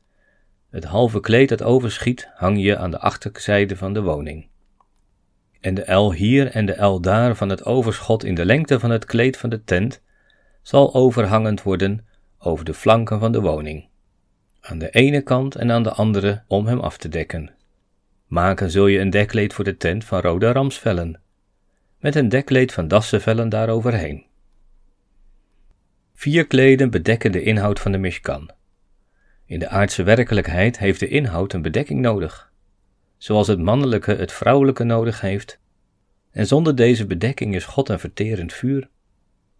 het 0.70 0.84
halve 0.84 1.20
kleed 1.20 1.48
dat 1.48 1.62
overschiet, 1.62 2.28
hang 2.34 2.62
je 2.62 2.76
aan 2.76 2.90
de 2.90 2.98
achterzijde 2.98 3.76
van 3.76 3.92
de 3.92 4.02
woning. 4.02 4.48
En 5.60 5.74
de 5.74 5.82
el 5.82 6.12
hier 6.12 6.50
en 6.50 6.66
de 6.66 6.72
el 6.72 7.00
daar 7.00 7.36
van 7.36 7.48
het 7.48 7.64
overschot 7.64 8.24
in 8.24 8.34
de 8.34 8.44
lengte 8.44 8.80
van 8.80 8.90
het 8.90 9.04
kleed 9.04 9.36
van 9.36 9.50
de 9.50 9.64
tent 9.64 10.02
zal 10.62 10.94
overhangend 10.94 11.62
worden 11.62 12.06
over 12.44 12.64
de 12.64 12.74
flanken 12.74 13.20
van 13.20 13.32
de 13.32 13.40
woning, 13.40 13.88
aan 14.60 14.78
de 14.78 14.90
ene 14.90 15.20
kant 15.20 15.54
en 15.54 15.70
aan 15.70 15.82
de 15.82 15.92
andere 15.92 16.42
om 16.46 16.66
hem 16.66 16.80
af 16.80 16.96
te 16.96 17.08
dekken. 17.08 17.54
Maken 18.26 18.70
zul 18.70 18.86
je 18.86 18.98
een 18.98 19.10
dekkleed 19.10 19.52
voor 19.52 19.64
de 19.64 19.76
tent 19.76 20.04
van 20.04 20.20
rode 20.20 20.52
ramsvellen, 20.52 21.20
met 21.98 22.14
een 22.14 22.28
dekkleed 22.28 22.72
van 22.72 22.88
dassenvellen 22.88 23.48
daaroverheen. 23.48 24.24
Vier 26.14 26.46
kleden 26.46 26.90
bedekken 26.90 27.32
de 27.32 27.42
inhoud 27.42 27.80
van 27.80 27.92
de 27.92 27.98
mishkan. 27.98 28.50
In 29.46 29.58
de 29.58 29.68
aardse 29.68 30.02
werkelijkheid 30.02 30.78
heeft 30.78 31.00
de 31.00 31.08
inhoud 31.08 31.52
een 31.52 31.62
bedekking 31.62 32.00
nodig, 32.00 32.52
zoals 33.16 33.46
het 33.46 33.58
mannelijke 33.58 34.14
het 34.14 34.32
vrouwelijke 34.32 34.84
nodig 34.84 35.20
heeft, 35.20 35.58
en 36.30 36.46
zonder 36.46 36.76
deze 36.76 37.06
bedekking 37.06 37.54
is 37.54 37.64
God 37.64 37.88
een 37.88 37.98
verterend 37.98 38.52
vuur. 38.52 38.88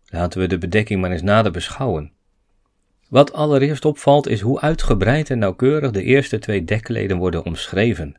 Laten 0.06 0.40
we 0.40 0.46
de 0.46 0.58
bedekking 0.58 1.00
maar 1.00 1.10
eens 1.10 1.22
nader 1.22 1.52
beschouwen. 1.52 2.12
Wat 3.14 3.32
allereerst 3.32 3.84
opvalt 3.84 4.28
is 4.28 4.40
hoe 4.40 4.60
uitgebreid 4.60 5.30
en 5.30 5.38
nauwkeurig 5.38 5.90
de 5.90 6.02
eerste 6.02 6.38
twee 6.38 6.64
dekleden 6.64 7.16
worden 7.16 7.44
omschreven. 7.44 8.16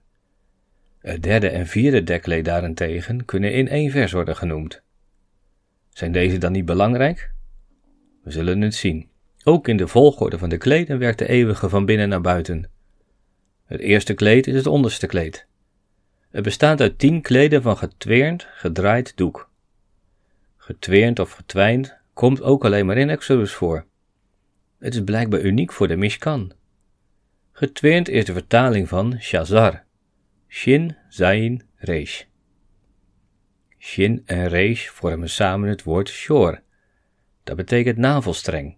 Het 1.00 1.24
derde 1.24 1.50
en 1.50 1.68
vierde 1.68 2.04
dekkleed 2.04 2.46
daarentegen 2.46 3.26
kunnen 3.26 3.54
in 3.54 3.68
één 3.68 3.92
vers 3.92 4.12
worden 4.12 4.36
genoemd. 4.36 4.82
Zijn 5.90 6.12
deze 6.12 6.38
dan 6.38 6.52
niet 6.52 6.66
belangrijk? 6.66 7.32
We 8.24 8.32
zullen 8.32 8.62
het 8.62 8.76
zien. 8.76 9.10
Ook 9.44 9.68
in 9.68 9.78
de 9.78 9.88
volgorde 9.88 10.38
van 10.38 10.50
de 10.50 10.58
kleden 10.58 11.00
werkt 11.00 11.20
de 11.20 11.28
eeuwige 11.28 11.70
van 11.70 11.86
binnen 11.86 12.10
naar 12.10 12.22
buiten. 12.22 12.70
Het 13.66 13.80
eerste 13.80 14.14
kleed 14.14 14.48
is 14.48 14.56
het 14.56 14.68
onderste 14.68 15.08
kleed. 15.08 15.48
Het 16.32 16.44
bestaat 16.44 16.82
uit 16.82 17.00
tien 17.00 17.22
kleden 17.22 17.62
van 17.62 17.78
getweerd, 17.78 18.48
gedraaid 18.52 19.18
doek. 19.18 19.50
Getweerd 20.58 21.20
of 21.20 21.32
getwijnd 21.32 21.98
komt 22.14 22.42
ook 22.42 22.66
alleen 22.66 22.86
maar 22.86 22.98
in 22.98 23.10
Exodus 23.10 23.54
voor. 23.54 23.86
Het 24.86 24.94
is 24.94 25.04
blijkbaar 25.04 25.42
uniek 25.42 25.72
voor 25.72 25.88
de 25.88 25.96
Mishkan. 25.96 26.52
Getweerd 27.52 28.08
is 28.08 28.26
de 28.26 28.34
vertaling 28.34 28.88
van 28.88 29.18
Shazar. 29.20 29.84
Shin, 30.48 30.98
Zayin, 31.10 31.62
Resh. 31.76 32.24
Shin 33.78 34.22
en 34.26 34.48
Resh 34.48 34.88
vormen 34.88 35.30
samen 35.30 35.70
het 35.70 35.84
woord 35.84 36.10
Shor. 36.10 36.62
Dat 37.44 37.56
betekent 37.56 37.98
navelstreng. 37.98 38.78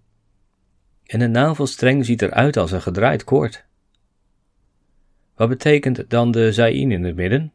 En 1.03 1.21
een 1.21 1.31
navelstreng 1.31 2.05
ziet 2.05 2.21
eruit 2.21 2.57
als 2.57 2.71
een 2.71 2.81
gedraaid 2.81 3.23
koord. 3.23 3.65
Wat 5.35 5.49
betekent 5.49 6.09
dan 6.09 6.31
de 6.31 6.51
Zayin 6.51 6.91
in 6.91 7.03
het 7.03 7.15
midden? 7.15 7.53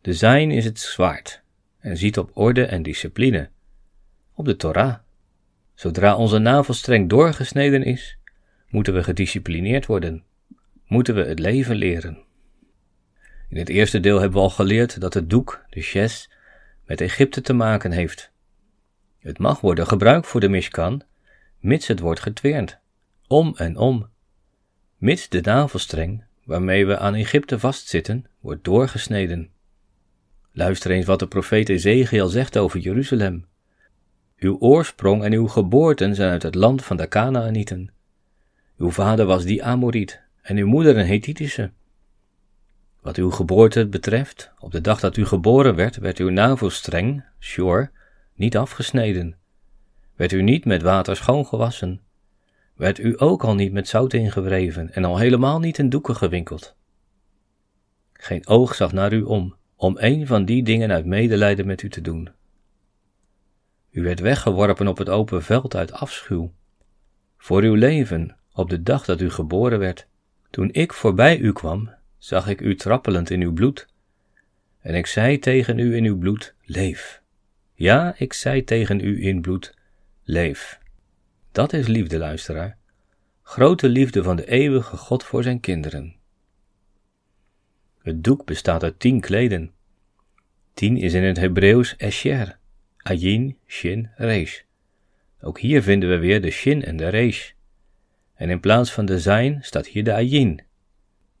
De 0.00 0.14
Zayin 0.14 0.50
is 0.50 0.64
het 0.64 0.78
zwaard 0.78 1.42
en 1.78 1.96
ziet 1.96 2.18
op 2.18 2.30
orde 2.34 2.64
en 2.64 2.82
discipline, 2.82 3.48
op 4.34 4.44
de 4.44 4.56
Torah. 4.56 5.04
Zodra 5.76 6.16
onze 6.16 6.38
navelstreng 6.38 7.08
doorgesneden 7.08 7.82
is, 7.82 8.18
moeten 8.68 8.94
we 8.94 9.02
gedisciplineerd 9.02 9.86
worden, 9.86 10.24
moeten 10.86 11.14
we 11.14 11.24
het 11.24 11.38
leven 11.38 11.76
leren. 11.76 12.18
In 13.48 13.56
het 13.56 13.68
eerste 13.68 14.00
deel 14.00 14.20
hebben 14.20 14.38
we 14.38 14.44
al 14.44 14.50
geleerd 14.50 15.00
dat 15.00 15.14
het 15.14 15.30
doek, 15.30 15.64
de 15.70 15.80
shes, 15.80 16.30
met 16.84 17.00
Egypte 17.00 17.40
te 17.40 17.52
maken 17.52 17.90
heeft. 17.90 18.32
Het 19.18 19.38
mag 19.38 19.60
worden 19.60 19.86
gebruikt 19.86 20.26
voor 20.26 20.40
de 20.40 20.48
Mishkan, 20.48 21.02
mits 21.60 21.86
het 21.86 22.00
wordt 22.00 22.20
getweerd, 22.20 22.78
om 23.26 23.54
en 23.56 23.76
om, 23.76 24.08
mits 24.96 25.28
de 25.28 25.40
navelstreng 25.40 26.24
waarmee 26.44 26.86
we 26.86 26.98
aan 26.98 27.14
Egypte 27.14 27.58
vastzitten, 27.58 28.26
wordt 28.40 28.64
doorgesneden. 28.64 29.50
Luister 30.52 30.90
eens 30.90 31.06
wat 31.06 31.18
de 31.18 31.28
profeet 31.28 31.68
Ezekiel 31.68 32.28
zegt 32.28 32.58
over 32.58 32.80
Jeruzalem. 32.80 33.46
Uw 34.38 34.58
oorsprong 34.58 35.24
en 35.24 35.32
uw 35.32 35.46
geboorten 35.46 36.14
zijn 36.14 36.30
uit 36.30 36.42
het 36.42 36.54
land 36.54 36.84
van 36.84 36.96
de 36.96 37.06
Kanaanieten. 37.06 37.90
Uw 38.78 38.90
vader 38.90 39.26
was 39.26 39.44
die 39.44 39.64
Amoriet 39.64 40.22
en 40.42 40.56
uw 40.56 40.66
moeder 40.66 40.96
een 40.96 41.06
Hethitische. 41.06 41.70
Wat 43.00 43.16
uw 43.16 43.30
geboorte 43.30 43.86
betreft, 43.86 44.52
op 44.58 44.72
de 44.72 44.80
dag 44.80 45.00
dat 45.00 45.16
u 45.16 45.26
geboren 45.26 45.74
werd, 45.74 45.96
werd 45.96 46.18
uw 46.18 46.30
navelstreng, 46.30 47.24
shore, 47.40 47.90
niet 48.34 48.56
afgesneden. 48.56 49.36
Werd 50.16 50.32
u 50.32 50.42
niet 50.42 50.64
met 50.64 50.82
water 50.82 51.16
schoongewassen. 51.16 52.00
Werd 52.74 52.98
u 52.98 53.14
ook 53.16 53.44
al 53.44 53.54
niet 53.54 53.72
met 53.72 53.88
zout 53.88 54.12
ingewreven 54.12 54.94
en 54.94 55.04
al 55.04 55.18
helemaal 55.18 55.58
niet 55.58 55.78
in 55.78 55.88
doeken 55.88 56.16
gewinkeld. 56.16 56.76
Geen 58.12 58.46
oog 58.46 58.74
zag 58.74 58.92
naar 58.92 59.12
u 59.12 59.22
om, 59.22 59.54
om 59.76 59.96
een 59.98 60.26
van 60.26 60.44
die 60.44 60.62
dingen 60.62 60.92
uit 60.92 61.06
medelijden 61.06 61.66
met 61.66 61.82
u 61.82 61.88
te 61.88 62.00
doen. 62.00 62.28
U 63.96 64.02
werd 64.02 64.20
weggeworpen 64.20 64.88
op 64.88 64.98
het 64.98 65.08
open 65.08 65.42
veld 65.42 65.76
uit 65.76 65.92
afschuw. 65.92 66.52
Voor 67.36 67.62
uw 67.62 67.74
leven, 67.74 68.36
op 68.52 68.70
de 68.70 68.82
dag 68.82 69.04
dat 69.04 69.20
u 69.20 69.30
geboren 69.30 69.78
werd, 69.78 70.06
toen 70.50 70.68
ik 70.72 70.92
voorbij 70.92 71.38
u 71.38 71.52
kwam, 71.52 71.90
zag 72.18 72.48
ik 72.48 72.60
u 72.60 72.74
trappelend 72.74 73.30
in 73.30 73.42
uw 73.42 73.52
bloed. 73.52 73.88
En 74.80 74.94
ik 74.94 75.06
zei 75.06 75.38
tegen 75.38 75.78
u 75.78 75.96
in 75.96 76.04
uw 76.04 76.18
bloed, 76.18 76.54
leef. 76.62 77.22
Ja, 77.74 78.14
ik 78.18 78.32
zei 78.32 78.64
tegen 78.64 79.00
u 79.00 79.26
in 79.26 79.40
bloed, 79.40 79.74
leef. 80.24 80.78
Dat 81.52 81.72
is 81.72 81.86
liefde, 81.86 82.18
luisteraar. 82.18 82.76
Grote 83.42 83.88
liefde 83.88 84.22
van 84.22 84.36
de 84.36 84.48
eeuwige 84.48 84.96
God 84.96 85.24
voor 85.24 85.42
zijn 85.42 85.60
kinderen. 85.60 86.16
Het 88.02 88.24
doek 88.24 88.44
bestaat 88.44 88.82
uit 88.82 89.00
tien 89.00 89.20
kleden. 89.20 89.72
Tien 90.74 90.96
is 90.96 91.14
in 91.14 91.22
het 91.22 91.36
Hebreeuws 91.36 91.96
esher, 91.96 92.58
ayin, 93.06 93.56
shin, 93.66 94.10
resh. 94.16 94.60
Ook 95.40 95.60
hier 95.60 95.82
vinden 95.82 96.08
we 96.08 96.18
weer 96.18 96.40
de 96.40 96.50
shin 96.50 96.84
en 96.84 96.96
de 96.96 97.08
resh. 97.08 97.50
En 98.34 98.50
in 98.50 98.60
plaats 98.60 98.92
van 98.92 99.06
de 99.06 99.20
zijn 99.20 99.58
staat 99.60 99.86
hier 99.86 100.04
de 100.04 100.12
ayin. 100.14 100.60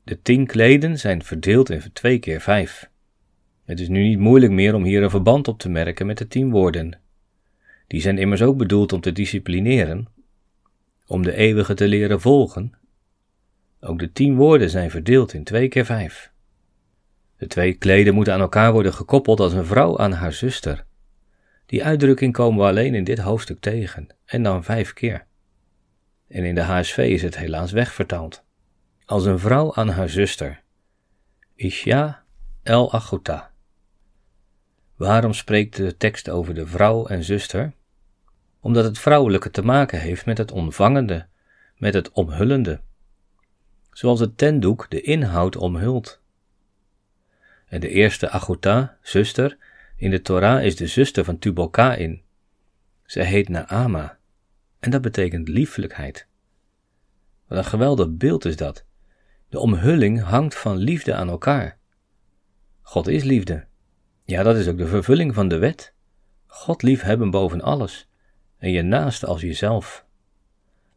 De 0.04 0.22
tien 0.22 0.46
kleden 0.46 0.98
zijn 0.98 1.22
verdeeld 1.22 1.70
in 1.70 1.82
twee 1.92 2.18
keer 2.18 2.40
vijf. 2.40 2.90
Het 3.64 3.80
is 3.80 3.88
nu 3.88 4.02
niet 4.02 4.18
moeilijk 4.18 4.52
meer 4.52 4.74
om 4.74 4.84
hier 4.84 5.02
een 5.02 5.10
verband 5.10 5.48
op 5.48 5.58
te 5.58 5.68
merken 5.68 6.06
met 6.06 6.18
de 6.18 6.28
tien 6.28 6.50
woorden. 6.50 7.00
Die 7.86 8.00
zijn 8.00 8.18
immers 8.18 8.42
ook 8.42 8.56
bedoeld 8.56 8.92
om 8.92 9.00
te 9.00 9.12
disciplineren, 9.12 10.08
om 11.06 11.22
de 11.22 11.34
eeuwige 11.34 11.74
te 11.74 11.88
leren 11.88 12.20
volgen. 12.20 12.72
Ook 13.80 13.98
de 13.98 14.12
tien 14.12 14.36
woorden 14.36 14.70
zijn 14.70 14.90
verdeeld 14.90 15.32
in 15.32 15.44
twee 15.44 15.68
keer 15.68 15.84
vijf. 15.84 16.32
De 17.36 17.46
twee 17.46 17.74
kleden 17.74 18.14
moeten 18.14 18.32
aan 18.32 18.40
elkaar 18.40 18.72
worden 18.72 18.92
gekoppeld 18.94 19.40
als 19.40 19.52
een 19.52 19.66
vrouw 19.66 19.98
aan 19.98 20.12
haar 20.12 20.32
zuster. 20.32 20.84
Die 21.66 21.84
uitdrukking 21.84 22.32
komen 22.32 22.60
we 22.60 22.68
alleen 22.68 22.94
in 22.94 23.04
dit 23.04 23.18
hoofdstuk 23.18 23.60
tegen, 23.60 24.06
en 24.24 24.42
dan 24.42 24.64
vijf 24.64 24.92
keer. 24.92 25.26
En 26.28 26.44
in 26.44 26.54
de 26.54 26.60
HSV 26.60 26.98
is 26.98 27.22
het 27.22 27.36
helaas 27.36 27.72
wegvertaald. 27.72 28.44
Als 29.04 29.24
een 29.24 29.38
vrouw 29.38 29.74
aan 29.74 29.88
haar 29.88 30.08
zuster. 30.08 30.62
Isha 31.54 32.24
el 32.62 32.92
Achuta. 32.92 33.50
Waarom 34.96 35.32
spreekt 35.32 35.76
de 35.76 35.96
tekst 35.96 36.28
over 36.28 36.54
de 36.54 36.66
vrouw 36.66 37.06
en 37.06 37.24
zuster? 37.24 37.72
Omdat 38.60 38.84
het 38.84 38.98
vrouwelijke 38.98 39.50
te 39.50 39.62
maken 39.62 40.00
heeft 40.00 40.26
met 40.26 40.38
het 40.38 40.52
ontvangende, 40.52 41.26
met 41.76 41.94
het 41.94 42.10
omhullende. 42.10 42.80
Zoals 43.90 44.20
het 44.20 44.38
tendoek 44.38 44.90
de 44.90 45.00
inhoud 45.00 45.56
omhult. 45.56 46.20
En 47.66 47.80
de 47.80 47.88
eerste 47.88 48.30
Achuta, 48.30 48.98
zuster, 49.02 49.56
in 49.96 50.10
de 50.10 50.22
Torah 50.22 50.64
is 50.64 50.76
de 50.76 50.86
zuster 50.86 51.24
van 51.24 51.38
Tubal-Kain. 51.38 52.22
Zij 53.04 53.24
heet 53.24 53.48
Naama, 53.48 54.18
en 54.78 54.90
dat 54.90 55.02
betekent 55.02 55.48
liefelijkheid. 55.48 56.26
Wat 57.46 57.58
een 57.58 57.64
geweldig 57.64 58.10
beeld 58.10 58.44
is 58.44 58.56
dat. 58.56 58.84
De 59.48 59.58
omhulling 59.58 60.22
hangt 60.22 60.54
van 60.54 60.76
liefde 60.76 61.14
aan 61.14 61.28
elkaar. 61.28 61.78
God 62.80 63.06
is 63.06 63.22
liefde. 63.22 63.66
Ja, 64.24 64.42
dat 64.42 64.56
is 64.56 64.68
ook 64.68 64.78
de 64.78 64.86
vervulling 64.86 65.34
van 65.34 65.48
de 65.48 65.58
wet. 65.58 65.92
God 66.46 66.82
liefhebben 66.82 67.30
boven 67.30 67.60
alles 67.60 68.08
en 68.58 68.70
je 68.70 68.82
naaste 68.82 69.26
als 69.26 69.40
jezelf. 69.40 70.04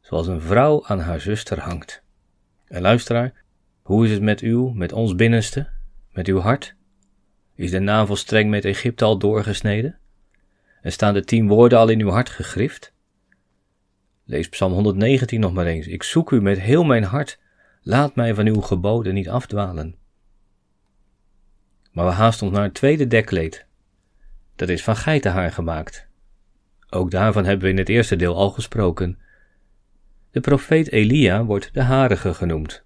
Zoals 0.01 0.27
een 0.27 0.41
vrouw 0.41 0.85
aan 0.85 0.99
haar 0.99 1.19
zuster 1.19 1.59
hangt. 1.59 2.03
En 2.65 2.81
luisteraar, 2.81 3.43
hoe 3.81 4.05
is 4.05 4.11
het 4.11 4.21
met 4.21 4.39
uw, 4.39 4.69
met 4.69 4.91
ons 4.91 5.15
binnenste, 5.15 5.69
met 6.11 6.27
uw 6.27 6.39
hart? 6.39 6.75
Is 7.59 7.71
de 7.71 7.79
navelstreng 7.79 8.49
met 8.49 8.65
Egypte 8.65 9.05
al 9.05 9.17
doorgesneden? 9.17 9.99
En 10.81 10.91
staan 10.91 11.13
de 11.13 11.23
tien 11.23 11.47
woorden 11.47 11.79
al 11.79 11.89
in 11.89 12.01
uw 12.01 12.09
hart 12.09 12.29
gegrift? 12.29 12.93
Lees 14.25 14.49
Psalm 14.49 14.73
119 14.73 15.39
nog 15.39 15.53
maar 15.53 15.65
eens. 15.65 15.87
Ik 15.87 16.03
zoek 16.03 16.31
u 16.31 16.41
met 16.41 16.59
heel 16.59 16.83
mijn 16.83 17.03
hart. 17.03 17.39
Laat 17.81 18.15
mij 18.15 18.33
van 18.33 18.45
uw 18.45 18.61
geboden 18.61 19.13
niet 19.13 19.29
afdwalen. 19.29 19.95
Maar 21.91 22.05
we 22.05 22.11
haasten 22.11 22.47
ons 22.47 22.55
naar 22.55 22.65
het 22.65 22.73
tweede 22.73 23.07
dekkleed. 23.07 23.65
Dat 24.55 24.69
is 24.69 24.83
van 24.83 24.95
geitenhaar 24.95 25.51
gemaakt. 25.51 26.07
Ook 26.89 27.11
daarvan 27.11 27.45
hebben 27.45 27.65
we 27.65 27.71
in 27.71 27.77
het 27.77 27.89
eerste 27.89 28.15
deel 28.15 28.35
al 28.35 28.49
gesproken. 28.49 29.19
De 30.31 30.39
profeet 30.39 30.91
Elia 30.91 31.45
wordt 31.45 31.73
de 31.73 31.81
harige 31.81 32.33
genoemd. 32.33 32.83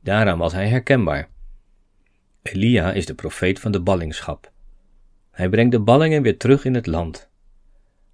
Daaraan 0.00 0.38
was 0.38 0.52
hij 0.52 0.68
herkenbaar. 0.68 1.28
Elia 2.42 2.92
is 2.92 3.06
de 3.06 3.14
profeet 3.14 3.60
van 3.60 3.72
de 3.72 3.80
ballingschap. 3.80 4.52
Hij 5.30 5.48
brengt 5.48 5.72
de 5.72 5.80
ballingen 5.80 6.22
weer 6.22 6.38
terug 6.38 6.64
in 6.64 6.74
het 6.74 6.86
land. 6.86 7.30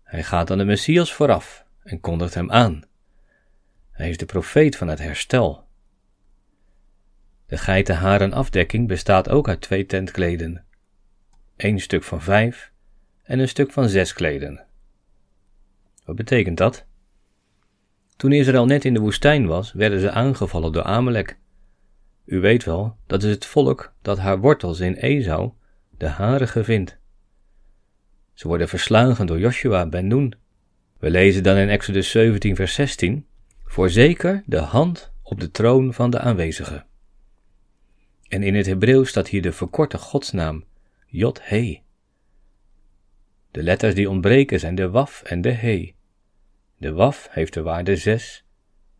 Hij 0.02 0.22
gaat 0.22 0.50
aan 0.50 0.58
de 0.58 0.64
Messias 0.64 1.14
vooraf 1.14 1.64
en 1.82 2.00
kondigt 2.00 2.34
hem 2.34 2.50
aan. 2.50 2.82
Hij 3.90 4.08
is 4.08 4.16
de 4.16 4.26
profeet 4.26 4.76
van 4.76 4.88
het 4.88 4.98
herstel. 4.98 5.64
De 7.46 7.56
geitenharen 7.56 8.32
afdekking 8.32 8.88
bestaat 8.88 9.28
ook 9.28 9.48
uit 9.48 9.60
twee 9.60 9.86
tentkleden. 9.86 10.64
Eén 11.56 11.80
stuk 11.80 12.02
van 12.02 12.22
vijf 12.22 12.72
en 13.22 13.38
een 13.38 13.48
stuk 13.48 13.72
van 13.72 13.88
zes 13.88 14.12
kleden. 14.12 14.66
Wat 16.04 16.16
betekent 16.16 16.58
dat? 16.58 16.84
Toen 18.16 18.32
Israël 18.32 18.66
net 18.66 18.84
in 18.84 18.94
de 18.94 19.00
woestijn 19.00 19.46
was, 19.46 19.72
werden 19.72 20.00
ze 20.00 20.10
aangevallen 20.10 20.72
door 20.72 20.82
Amalek. 20.82 21.38
U 22.26 22.40
weet 22.40 22.64
wel, 22.64 22.96
dat 23.06 23.22
is 23.22 23.30
het 23.30 23.46
volk 23.46 23.92
dat 24.02 24.18
haar 24.18 24.38
wortels 24.38 24.80
in 24.80 24.94
Esau, 24.94 25.52
de 25.98 26.08
harige, 26.08 26.64
vindt. 26.64 26.98
Ze 28.34 28.48
worden 28.48 28.68
verslagen 28.68 29.26
door 29.26 29.38
Joshua 29.38 29.86
ben 29.86 30.06
Nun. 30.06 30.34
We 30.98 31.10
lezen 31.10 31.42
dan 31.42 31.56
in 31.56 31.68
Exodus 31.68 32.10
17, 32.10 32.56
vers 32.56 32.74
16: 32.74 33.26
Voorzeker 33.64 34.42
de 34.46 34.58
hand 34.58 35.12
op 35.22 35.40
de 35.40 35.50
troon 35.50 35.94
van 35.94 36.10
de 36.10 36.18
aanwezige. 36.18 36.84
En 38.28 38.42
in 38.42 38.54
het 38.54 38.66
Hebreeuws 38.66 39.08
staat 39.08 39.28
hier 39.28 39.42
de 39.42 39.52
verkorte 39.52 39.98
godsnaam, 39.98 40.64
Jod-He. 41.06 41.82
De 43.50 43.62
letters 43.62 43.94
die 43.94 44.10
ontbreken 44.10 44.60
zijn 44.60 44.74
de 44.74 44.90
waf 44.90 45.22
en 45.22 45.40
de 45.40 45.52
he. 45.52 45.94
De 46.76 46.92
waf 46.92 47.28
heeft 47.30 47.54
de 47.54 47.62
waarde 47.62 47.96
6 47.96 48.44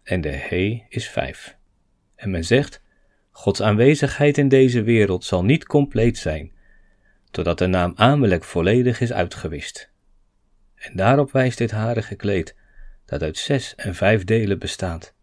en 0.02 0.20
de 0.20 0.28
he 0.28 0.82
is 0.88 1.08
5. 1.08 1.56
En 2.14 2.30
men 2.30 2.44
zegt, 2.44 2.82
Gods 3.36 3.62
aanwezigheid 3.62 4.38
in 4.38 4.48
deze 4.48 4.82
wereld 4.82 5.24
zal 5.24 5.44
niet 5.44 5.66
compleet 5.66 6.18
zijn, 6.18 6.52
totdat 7.30 7.58
de 7.58 7.66
naam 7.66 7.92
Amalek 7.96 8.44
volledig 8.44 9.00
is 9.00 9.12
uitgewist. 9.12 9.90
En 10.74 10.96
daarop 10.96 11.30
wijst 11.32 11.58
dit 11.58 11.70
harige 11.70 12.14
kleed, 12.14 12.56
dat 13.04 13.22
uit 13.22 13.38
zes 13.38 13.74
en 13.74 13.94
vijf 13.94 14.24
delen 14.24 14.58
bestaat. 14.58 15.14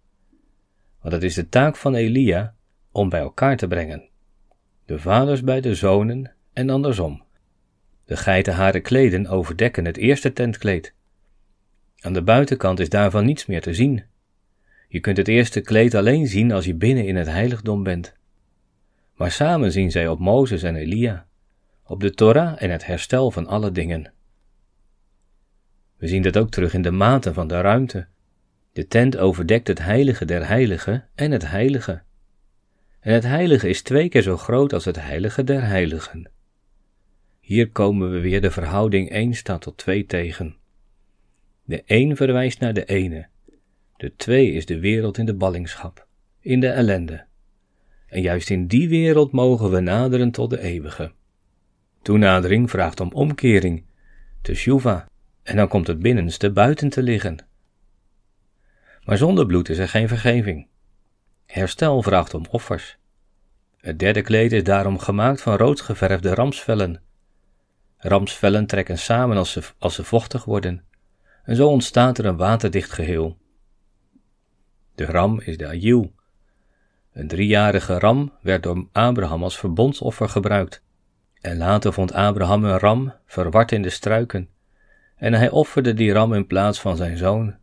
Want 1.02 1.14
het 1.14 1.24
is 1.24 1.34
de 1.34 1.50
taak 1.50 1.76
van 1.76 1.96
Elia 1.96 2.56
om 2.92 3.10
bij 3.10 3.20
elkaar 3.20 3.58
te 3.58 3.68
brengen. 3.68 4.10
De 4.86 5.00
vaders 5.00 5.42
bij 5.44 5.62
de 5.62 5.76
zonen 5.76 6.34
en 6.54 6.70
andersom. 6.70 7.24
De 8.06 8.18
geitenharen 8.18 8.82
kleden 8.82 9.28
overdekken 9.28 9.86
het 9.86 9.98
eerste 9.98 10.34
tentkleed. 10.34 10.94
Aan 12.00 12.14
de 12.14 12.24
buitenkant 12.24 12.80
is 12.80 12.90
daarvan 12.90 13.26
niets 13.26 13.46
meer 13.46 13.62
te 13.62 13.74
zien. 13.74 14.04
Je 14.94 15.00
kunt 15.00 15.18
het 15.18 15.28
eerste 15.28 15.62
kleed 15.62 15.96
alleen 15.96 16.28
zien 16.28 16.52
als 16.52 16.66
je 16.66 16.74
binnen 16.74 17.06
in 17.06 17.16
het 17.16 17.28
heiligdom 17.28 17.84
bent. 17.84 18.14
Maar 19.16 19.32
samen 19.32 19.72
zien 19.72 19.92
zij 19.92 20.08
op 20.08 20.20
Mozes 20.20 20.64
en 20.64 20.76
Elia, 20.76 21.26
op 21.84 22.00
de 22.00 22.12
Torah 22.12 22.62
en 22.62 22.70
het 22.70 22.86
herstel 22.86 23.32
van 23.32 23.48
alle 23.48 23.72
dingen. 23.72 24.14
We 25.98 26.08
zien 26.08 26.22
dat 26.22 26.38
ook 26.38 26.50
terug 26.50 26.74
in 26.74 26.82
de 26.82 26.92
maten 26.92 27.34
van 27.34 27.48
de 27.48 27.62
ruimte. 27.62 28.08
De 28.74 28.88
tent 28.88 29.18
overdekt 29.18 29.68
het 29.68 29.80
heilige 29.80 30.26
der 30.26 30.48
heiligen 30.48 31.08
en 31.16 31.32
het 31.32 31.48
heilige. 31.48 32.02
En 33.00 33.14
het 33.14 33.24
heilige 33.24 33.70
is 33.70 33.82
twee 33.82 34.10
keer 34.10 34.22
zo 34.22 34.38
groot 34.38 34.74
als 34.74 34.86
het 34.86 35.02
heilige 35.02 35.44
der 35.44 35.64
heiligen. 35.64 36.30
Hier 37.40 37.70
komen 37.70 38.12
we 38.12 38.20
weer 38.20 38.42
de 38.42 38.52
verhouding 38.52 39.10
1 39.10 39.34
staat 39.34 39.62
tot 39.62 39.78
2 39.78 40.06
tegen. 40.06 40.56
De 41.64 41.84
een 41.86 42.16
verwijst 42.16 42.60
naar 42.60 42.74
de 42.74 42.86
ene. 42.86 43.32
De 44.04 44.16
twee 44.16 44.52
is 44.52 44.66
de 44.66 44.80
wereld 44.80 45.18
in 45.18 45.26
de 45.26 45.34
ballingschap, 45.34 46.08
in 46.40 46.60
de 46.60 46.68
ellende. 46.68 47.26
En 48.08 48.22
juist 48.22 48.50
in 48.50 48.68
die 48.68 48.90
wereld 48.90 49.32
mogen 49.32 49.72
we 49.72 49.80
naderen 49.80 50.32
tot 50.32 50.50
de 50.50 50.60
eeuwige. 50.60 51.12
Toenadering 52.02 52.70
vraagt 52.70 53.00
om 53.00 53.12
omkering, 53.14 53.86
te 54.42 54.54
shuva, 54.54 55.08
en 55.44 55.56
dan 55.56 55.68
komt 55.68 55.88
het 55.88 56.00
binnenste 56.00 56.52
buiten 56.52 56.90
te 56.90 57.04
liggen. 57.04 57.46
Maar 59.04 59.18
zonder 59.18 59.46
bloed 59.46 59.70
is 59.70 59.78
er 59.78 59.90
geen 59.90 60.08
vergeving. 60.08 60.68
Herstel 61.46 62.02
vraagt 62.02 62.34
om 62.34 62.46
offers. 62.50 62.98
Het 63.78 64.00
derde 64.00 64.22
kleed 64.22 64.52
is 64.52 64.64
daarom 64.64 65.00
gemaakt 65.00 65.42
van 65.42 65.56
rood 65.56 65.82
geverfde 65.82 66.34
ramsvellen. 66.34 67.02
Ramsvellen 67.98 68.66
trekken 68.66 68.98
samen 68.98 69.38
als 69.38 69.52
ze, 69.52 69.62
als 69.78 69.96
ze 69.96 70.04
vochtig 70.04 70.46
worden, 70.46 70.84
en 71.44 71.56
zo 71.56 71.68
ontstaat 71.68 72.18
er 72.18 72.26
een 72.26 72.38
waterdicht 72.38 72.92
geheel. 72.92 73.42
De 74.96 75.06
ram 75.06 75.40
is 75.40 75.58
de 75.58 75.68
ajiel. 75.68 76.14
Een 77.12 77.28
driejarige 77.28 78.00
ram 78.00 78.32
werd 78.42 78.64
door 78.64 78.88
Abraham 78.92 79.44
als 79.44 79.58
verbondsoffer 79.58 80.30
gebruikt. 80.30 80.84
En 81.42 81.58
later 81.58 81.94
vond 81.94 82.14
Abraham 82.14 82.64
een 82.64 82.80
ram 82.80 83.14
verward 83.26 83.72
in 83.72 83.82
de 83.82 83.90
struiken, 83.90 84.50
en 85.16 85.34
hij 85.34 85.50
offerde 85.50 85.94
die 85.94 86.14
ram 86.14 86.34
in 86.34 86.48
plaats 86.48 86.80
van 86.82 86.96
zijn 86.96 87.18
zoon. 87.18 87.56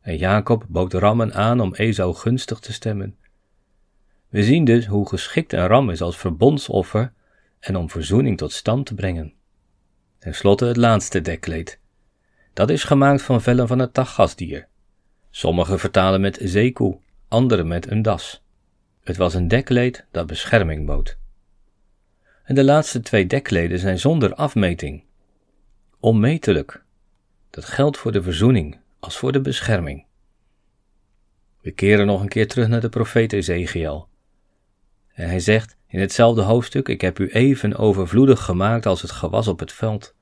En 0.00 0.16
Jacob 0.16 0.64
bood 0.68 0.92
rammen 0.92 1.34
aan 1.34 1.60
om 1.60 1.74
Esau 1.74 2.14
gunstig 2.14 2.58
te 2.58 2.72
stemmen. 2.72 3.16
We 4.28 4.42
zien 4.42 4.64
dus 4.64 4.86
hoe 4.86 5.08
geschikt 5.08 5.52
een 5.52 5.66
ram 5.66 5.90
is 5.90 6.00
als 6.00 6.16
verbondsoffer 6.16 7.12
en 7.60 7.76
om 7.76 7.90
verzoening 7.90 8.38
tot 8.38 8.52
stand 8.52 8.86
te 8.86 8.94
brengen. 8.94 9.32
Ten 10.18 10.34
slotte 10.34 10.64
het 10.64 10.76
laatste 10.76 11.20
dekkleed. 11.20 11.78
Dat 12.52 12.70
is 12.70 12.84
gemaakt 12.84 13.22
van 13.22 13.42
vellen 13.42 13.68
van 13.68 13.78
het 13.78 13.94
tagasdier. 13.94 14.68
Sommigen 15.34 15.78
vertalen 15.78 16.20
met 16.20 16.38
zeekoe, 16.42 16.98
anderen 17.28 17.68
met 17.68 17.90
een 17.90 18.02
das. 18.02 18.42
Het 19.02 19.16
was 19.16 19.34
een 19.34 19.48
dekkleed 19.48 20.04
dat 20.10 20.26
bescherming 20.26 20.86
bood. 20.86 21.16
En 22.44 22.54
de 22.54 22.64
laatste 22.64 23.00
twee 23.00 23.26
dekleden 23.26 23.78
zijn 23.78 23.98
zonder 23.98 24.34
afmeting. 24.34 25.04
Onmetelijk. 26.00 26.82
Dat 27.50 27.64
geldt 27.64 27.96
voor 27.96 28.12
de 28.12 28.22
verzoening 28.22 28.78
als 29.00 29.16
voor 29.16 29.32
de 29.32 29.40
bescherming. 29.40 30.04
We 31.60 31.70
keren 31.70 32.06
nog 32.06 32.20
een 32.20 32.28
keer 32.28 32.48
terug 32.48 32.68
naar 32.68 32.80
de 32.80 32.88
profeet 32.88 33.32
Ezekiel. 33.32 34.08
En 35.12 35.28
hij 35.28 35.40
zegt 35.40 35.76
in 35.86 36.00
hetzelfde 36.00 36.42
hoofdstuk: 36.42 36.88
Ik 36.88 37.00
heb 37.00 37.18
u 37.18 37.28
even 37.28 37.76
overvloedig 37.76 38.44
gemaakt 38.44 38.86
als 38.86 39.02
het 39.02 39.10
gewas 39.10 39.48
op 39.48 39.58
het 39.58 39.72
veld. 39.72 40.14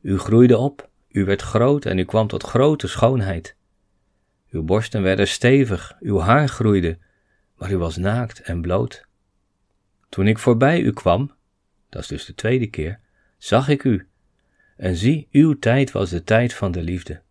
U 0.00 0.18
groeide 0.18 0.58
op, 0.58 0.88
u 1.08 1.24
werd 1.24 1.42
groot 1.42 1.84
en 1.84 1.98
u 1.98 2.04
kwam 2.04 2.26
tot 2.26 2.42
grote 2.42 2.88
schoonheid. 2.88 3.56
Uw 4.52 4.62
borsten 4.62 5.02
werden 5.02 5.28
stevig, 5.28 5.96
uw 6.00 6.18
haar 6.18 6.48
groeide, 6.48 6.98
maar 7.56 7.72
u 7.72 7.78
was 7.78 7.96
naakt 7.96 8.40
en 8.40 8.60
bloot. 8.60 9.06
Toen 10.08 10.26
ik 10.26 10.38
voorbij 10.38 10.80
u 10.80 10.92
kwam, 10.92 11.32
dat 11.88 12.02
is 12.02 12.08
dus 12.08 12.24
de 12.24 12.34
tweede 12.34 12.66
keer, 12.66 13.00
zag 13.38 13.68
ik 13.68 13.84
u. 13.84 14.06
En 14.76 14.96
zie, 14.96 15.28
uw 15.30 15.58
tijd 15.58 15.92
was 15.92 16.10
de 16.10 16.24
tijd 16.24 16.54
van 16.54 16.72
de 16.72 16.82
liefde. 16.82 17.22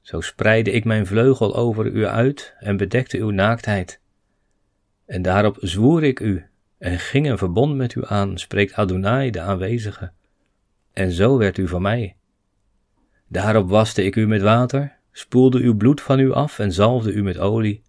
Zo 0.00 0.20
spreidde 0.20 0.70
ik 0.70 0.84
mijn 0.84 1.06
vleugel 1.06 1.56
over 1.56 1.86
u 1.86 2.06
uit 2.06 2.54
en 2.58 2.76
bedekte 2.76 3.18
uw 3.18 3.30
naaktheid. 3.30 4.00
En 5.06 5.22
daarop 5.22 5.56
zwoer 5.60 6.02
ik 6.04 6.20
u 6.20 6.46
en 6.78 6.98
ging 6.98 7.30
een 7.30 7.38
verbond 7.38 7.76
met 7.76 7.94
u 7.94 8.02
aan, 8.06 8.38
spreekt 8.38 8.74
Adonai 8.74 9.30
de 9.30 9.40
aanwezige. 9.40 10.12
En 10.92 11.12
zo 11.12 11.38
werd 11.38 11.58
u 11.58 11.68
van 11.68 11.82
mij. 11.82 12.16
Daarop 13.28 13.68
waste 13.68 14.04
ik 14.04 14.16
u 14.16 14.26
met 14.26 14.42
water, 14.42 14.98
spoelde 15.16 15.58
uw 15.58 15.76
bloed 15.76 16.00
van 16.00 16.18
u 16.18 16.32
af 16.32 16.58
en 16.58 16.72
zalfde 16.72 17.12
u 17.12 17.22
met 17.22 17.38
olie. 17.38 17.82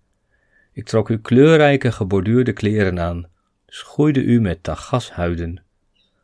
Ik 0.71 0.85
trok 0.85 1.09
u 1.09 1.19
kleurrijke 1.19 1.91
geborduurde 1.91 2.53
kleren 2.53 2.99
aan, 2.99 3.27
schoeide 3.67 4.23
u 4.23 4.41
met 4.41 4.63
tagashuiden, 4.63 5.63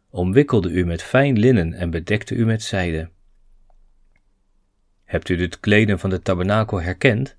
omwikkelde 0.09 0.71
u 0.71 0.85
met 0.85 1.03
fijn 1.03 1.39
linnen 1.39 1.73
en 1.73 1.89
bedekte 1.89 2.35
u 2.35 2.45
met 2.45 2.63
zijde. 2.63 3.09
Hebt 5.03 5.29
u 5.29 5.41
het 5.41 5.59
kleden 5.59 5.99
van 5.99 6.09
de 6.09 6.21
tabernakel 6.21 6.81
herkend? 6.81 7.35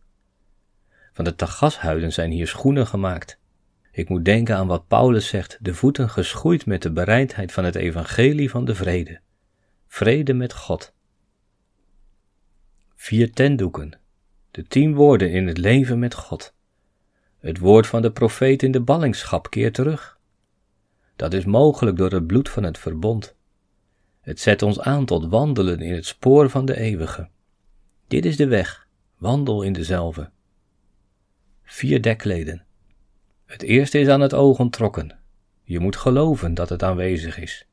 Van 1.13 1.25
de 1.25 1.35
tagashuiden 1.35 2.13
zijn 2.13 2.31
hier 2.31 2.47
schoenen 2.47 2.87
gemaakt. 2.87 3.39
Ik 3.93 4.09
moet 4.09 4.25
denken 4.25 4.57
aan 4.57 4.67
wat 4.67 4.89
Paulus 4.89 5.29
zegt: 5.29 5.59
de 5.61 5.75
voeten 5.75 6.09
geschoeid 6.09 6.67
met 6.67 6.83
de 6.83 6.93
bereidheid 6.93 7.53
van 7.53 7.65
het 7.65 7.75
evangelie 7.75 8.51
van 8.51 8.65
de 8.65 8.75
vrede. 8.75 9.21
Vrede 9.89 10.35
met 10.35 10.53
God. 10.53 10.93
Vier 13.03 13.33
tentdoeken. 13.33 13.93
De 14.51 14.63
tien 14.63 14.95
woorden 14.95 15.31
in 15.31 15.47
het 15.47 15.59
leven 15.59 15.99
met 15.99 16.15
God. 16.15 16.55
Het 17.39 17.59
woord 17.59 17.87
van 17.87 18.03
de 18.03 18.13
profeet 18.13 18.63
in 18.63 18.73
de 18.73 18.81
ballingschap 18.81 19.51
keert 19.51 19.75
terug. 19.75 20.19
Dat 21.17 21.33
is 21.33 21.45
mogelijk 21.45 21.97
door 21.97 22.11
het 22.13 22.27
bloed 22.27 22.49
van 22.49 22.63
het 22.63 22.79
verbond. 22.79 23.35
Het 24.21 24.41
zet 24.41 24.63
ons 24.63 24.81
aan 24.81 25.05
tot 25.05 25.27
wandelen 25.27 25.81
in 25.81 25.95
het 25.95 26.07
spoor 26.07 26.51
van 26.51 26.65
de 26.65 26.77
eeuwige. 26.77 27.29
Dit 28.07 28.25
is 28.25 28.37
de 28.37 28.47
weg, 28.47 28.89
wandel 29.17 29.63
in 29.63 29.73
dezelfde. 29.73 30.31
Vier 31.63 32.03
dekleden. 32.03 32.65
Het 33.45 33.63
eerste 33.63 33.99
is 33.99 34.09
aan 34.09 34.21
het 34.21 34.35
oog 34.35 34.59
ontrokken. 34.59 35.19
Je 35.63 35.79
moet 35.79 35.97
geloven 35.97 36.55
dat 36.55 36.69
het 36.69 36.83
aanwezig 36.83 37.39
is. 37.39 37.67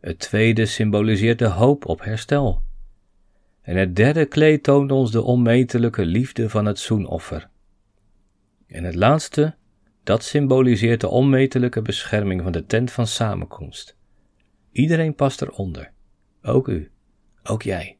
Het 0.00 0.18
tweede 0.18 0.66
symboliseert 0.66 1.38
de 1.38 1.48
hoop 1.48 1.86
op 1.86 2.04
herstel. 2.04 2.62
En 3.62 3.76
het 3.76 3.96
derde 3.96 4.26
kleed 4.26 4.62
toont 4.62 4.92
ons 4.92 5.10
de 5.10 5.22
onmetelijke 5.22 6.04
liefde 6.04 6.48
van 6.48 6.64
het 6.64 6.78
zoenoffer. 6.78 7.48
En 8.66 8.84
het 8.84 8.94
laatste, 8.94 9.54
dat 10.02 10.24
symboliseert 10.24 11.00
de 11.00 11.08
onmetelijke 11.08 11.82
bescherming 11.82 12.42
van 12.42 12.52
de 12.52 12.66
tent 12.66 12.90
van 12.90 13.06
samenkomst. 13.06 13.96
Iedereen 14.72 15.14
past 15.14 15.42
eronder. 15.42 15.92
Ook 16.42 16.68
u. 16.68 16.90
Ook 17.42 17.62
jij. 17.62 17.96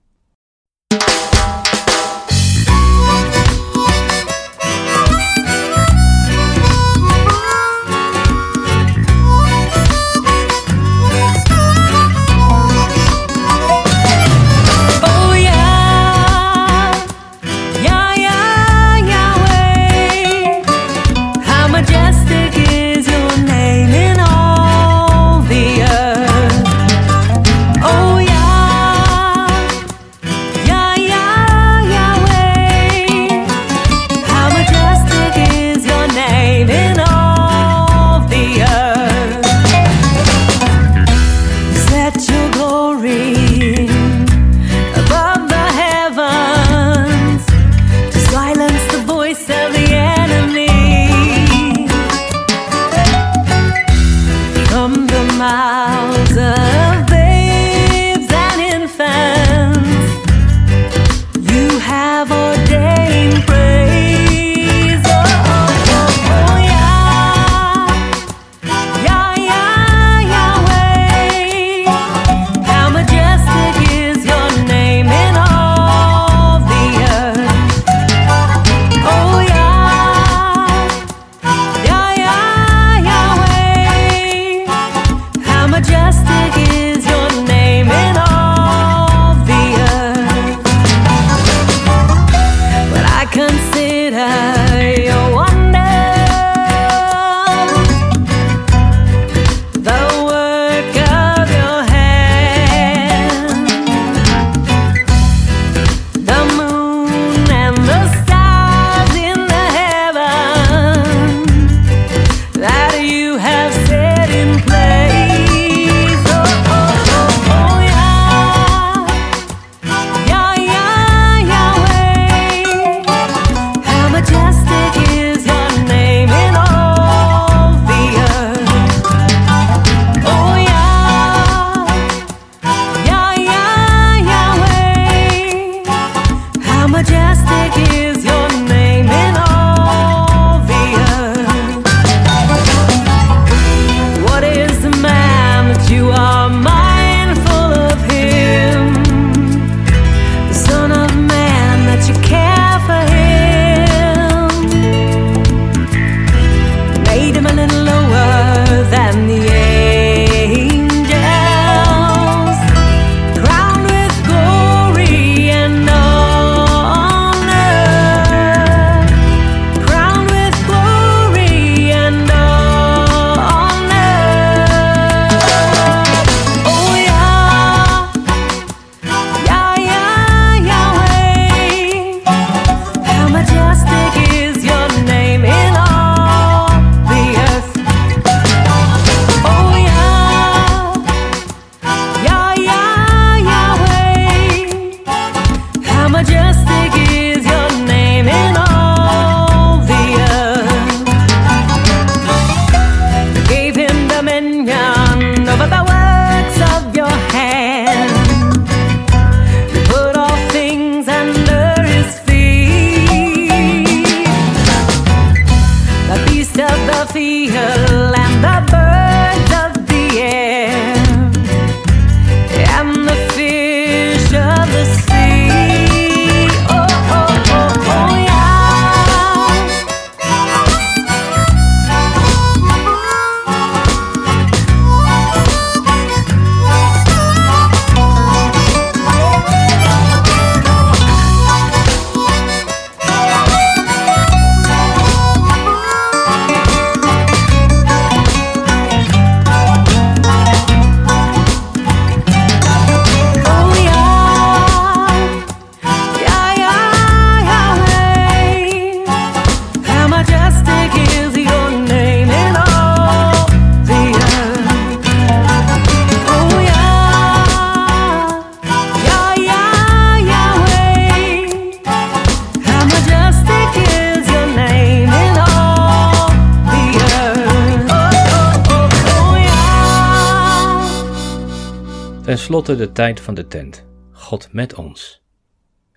Ten 282.52 282.64
slotte 282.64 282.86
de 282.86 282.92
tijd 282.92 283.20
van 283.20 283.34
de 283.34 283.46
tent. 283.46 283.86
God 284.10 284.52
met 284.52 284.74
ons. 284.74 285.22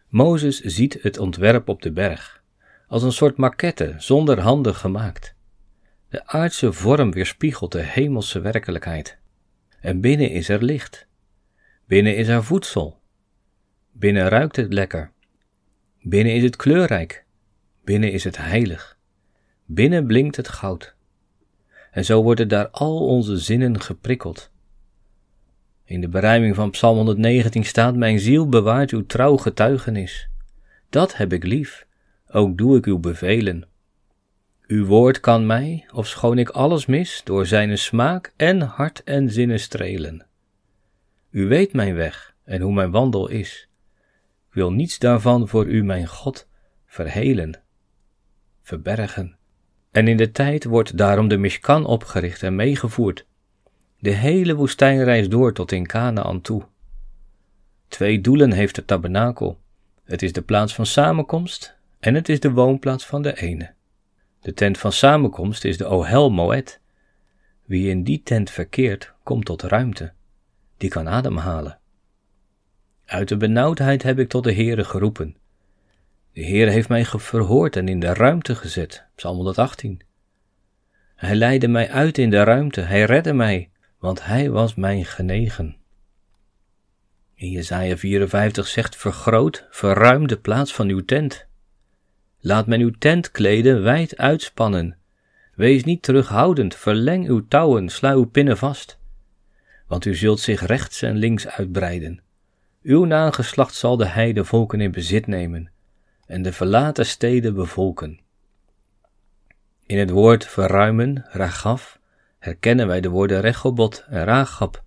Mozes 0.09 0.59
ziet 0.59 0.97
het 1.01 1.17
ontwerp 1.17 1.69
op 1.69 1.81
de 1.81 1.91
berg 1.91 2.43
als 2.87 3.03
een 3.03 3.11
soort 3.11 3.37
maquette 3.37 3.95
zonder 3.97 4.39
handen 4.39 4.75
gemaakt. 4.75 5.35
De 6.09 6.27
aardse 6.27 6.73
vorm 6.73 7.11
weerspiegelt 7.11 7.71
de 7.71 7.81
hemelse 7.81 8.39
werkelijkheid. 8.39 9.17
En 9.79 10.01
binnen 10.01 10.29
is 10.29 10.49
er 10.49 10.63
licht. 10.63 11.07
Binnen 11.87 12.15
is 12.15 12.27
er 12.27 12.43
voedsel. 12.43 12.99
Binnen 13.91 14.27
ruikt 14.27 14.55
het 14.55 14.73
lekker. 14.73 15.11
Binnen 16.01 16.33
is 16.33 16.43
het 16.43 16.55
kleurrijk. 16.55 17.25
Binnen 17.83 18.11
is 18.11 18.23
het 18.23 18.37
heilig. 18.37 18.97
Binnen 19.65 20.05
blinkt 20.05 20.35
het 20.35 20.47
goud. 20.47 20.95
En 21.91 22.05
zo 22.05 22.23
worden 22.23 22.47
daar 22.47 22.69
al 22.69 23.07
onze 23.07 23.37
zinnen 23.37 23.81
geprikkeld. 23.81 24.53
In 25.85 26.01
de 26.01 26.07
berijming 26.07 26.55
van 26.55 26.69
Psalm 26.69 26.95
119 26.95 27.65
staat: 27.65 27.95
Mijn 27.95 28.19
ziel 28.19 28.49
bewaart 28.49 28.91
uw 28.91 29.05
trouw 29.05 29.37
getuigenis. 29.37 30.29
Dat 30.89 31.17
heb 31.17 31.33
ik 31.33 31.43
lief, 31.43 31.85
ook 32.31 32.57
doe 32.57 32.77
ik 32.77 32.85
uw 32.85 32.99
bevelen. 32.99 33.67
Uw 34.67 34.85
woord 34.85 35.19
kan 35.19 35.45
mij, 35.45 35.85
ofschoon 35.93 36.37
ik 36.37 36.49
alles 36.49 36.85
mis, 36.85 37.21
door 37.23 37.45
zijn 37.45 37.77
smaak 37.77 38.33
en 38.35 38.61
hart 38.61 39.03
en 39.03 39.29
zinnen 39.29 39.59
strelen. 39.59 40.25
U 41.29 41.47
weet 41.47 41.73
mijn 41.73 41.95
weg 41.95 42.35
en 42.43 42.61
hoe 42.61 42.73
mijn 42.73 42.91
wandel 42.91 43.27
is. 43.27 43.69
Ik 44.47 44.53
wil 44.53 44.71
niets 44.71 44.99
daarvan 44.99 45.47
voor 45.47 45.65
u, 45.65 45.83
mijn 45.83 46.07
God, 46.07 46.47
verhelen, 46.85 47.61
verbergen. 48.61 49.37
En 49.91 50.07
in 50.07 50.17
de 50.17 50.31
tijd 50.31 50.63
wordt 50.63 50.97
daarom 50.97 51.27
de 51.27 51.37
Mishkan 51.37 51.85
opgericht 51.85 52.43
en 52.43 52.55
meegevoerd, 52.55 53.25
de 54.05 54.11
hele 54.11 54.55
woestijnreis 54.55 55.29
door 55.29 55.53
tot 55.53 55.71
in 55.71 55.87
Canaan 55.87 56.41
toe. 56.41 56.63
Twee 57.87 58.21
doelen 58.21 58.51
heeft 58.51 58.75
de 58.75 58.85
tabernakel. 58.85 59.59
Het 60.03 60.21
is 60.21 60.33
de 60.33 60.41
plaats 60.41 60.75
van 60.75 60.85
samenkomst 60.85 61.75
en 61.99 62.15
het 62.15 62.29
is 62.29 62.39
de 62.39 62.51
woonplaats 62.51 63.05
van 63.05 63.21
de 63.21 63.41
ene. 63.41 63.73
De 64.39 64.53
tent 64.53 64.77
van 64.77 64.91
samenkomst 64.91 65.63
is 65.63 65.77
de 65.77 65.85
Ohel 65.85 66.31
Moed. 66.31 66.79
Wie 67.63 67.89
in 67.89 68.03
die 68.03 68.21
tent 68.23 68.49
verkeert, 68.49 69.13
komt 69.23 69.45
tot 69.45 69.61
ruimte. 69.61 70.13
Die 70.77 70.89
kan 70.89 71.09
ademhalen. 71.09 71.79
Uit 73.05 73.27
de 73.27 73.37
benauwdheid 73.37 74.03
heb 74.03 74.19
ik 74.19 74.29
tot 74.29 74.43
de 74.43 74.53
Heere 74.53 74.83
geroepen. 74.83 75.35
De 76.33 76.41
Heer 76.41 76.67
heeft 76.67 76.89
mij 76.89 77.05
verhoord 77.05 77.75
en 77.75 77.87
in 77.87 77.99
de 77.99 78.13
ruimte 78.13 78.55
gezet. 78.55 79.05
Psalm 79.15 79.35
118. 79.35 80.01
Hij 81.15 81.35
leidde 81.35 81.67
mij 81.67 81.89
uit 81.89 82.17
in 82.17 82.29
de 82.29 82.43
ruimte, 82.43 82.81
hij 82.81 83.03
redde 83.03 83.33
mij, 83.33 83.69
want 84.05 84.25
hij 84.25 84.49
was 84.49 84.75
mij 84.75 85.03
genegen. 85.03 85.75
In 87.35 87.49
Jesaja 87.49 87.97
54 87.97 88.67
zegt, 88.67 88.95
vergroot, 88.95 89.67
verruim 89.69 90.27
de 90.27 90.37
plaats 90.37 90.73
van 90.73 90.89
uw 90.89 91.05
tent. 91.05 91.45
Laat 92.39 92.67
men 92.67 92.79
uw 92.79 92.91
tentkleden 92.99 93.83
wijd 93.83 94.17
uitspannen. 94.17 94.97
Wees 95.55 95.83
niet 95.83 96.01
terughoudend, 96.03 96.75
verleng 96.75 97.27
uw 97.27 97.47
touwen, 97.47 97.89
sla 97.89 98.13
uw 98.13 98.25
pinnen 98.25 98.57
vast. 98.57 98.99
Want 99.87 100.05
u 100.05 100.15
zult 100.15 100.39
zich 100.39 100.65
rechts 100.65 101.01
en 101.01 101.15
links 101.15 101.47
uitbreiden. 101.47 102.21
Uw 102.81 103.05
nageslacht 103.05 103.75
zal 103.75 103.97
de 103.97 104.07
heide 104.07 104.43
volken 104.43 104.81
in 104.81 104.91
bezit 104.91 105.27
nemen 105.27 105.71
en 106.25 106.41
de 106.41 106.53
verlaten 106.53 107.05
steden 107.05 107.53
bevolken. 107.53 108.19
In 109.85 109.97
het 109.97 110.09
woord 110.09 110.45
verruimen, 110.45 111.25
ragaf, 111.29 111.99
herkennen 112.45 112.87
wij 112.87 113.01
de 113.01 113.09
woorden 113.09 113.41
rechobot 113.41 114.05
en 114.09 114.23
ragab. 114.23 114.83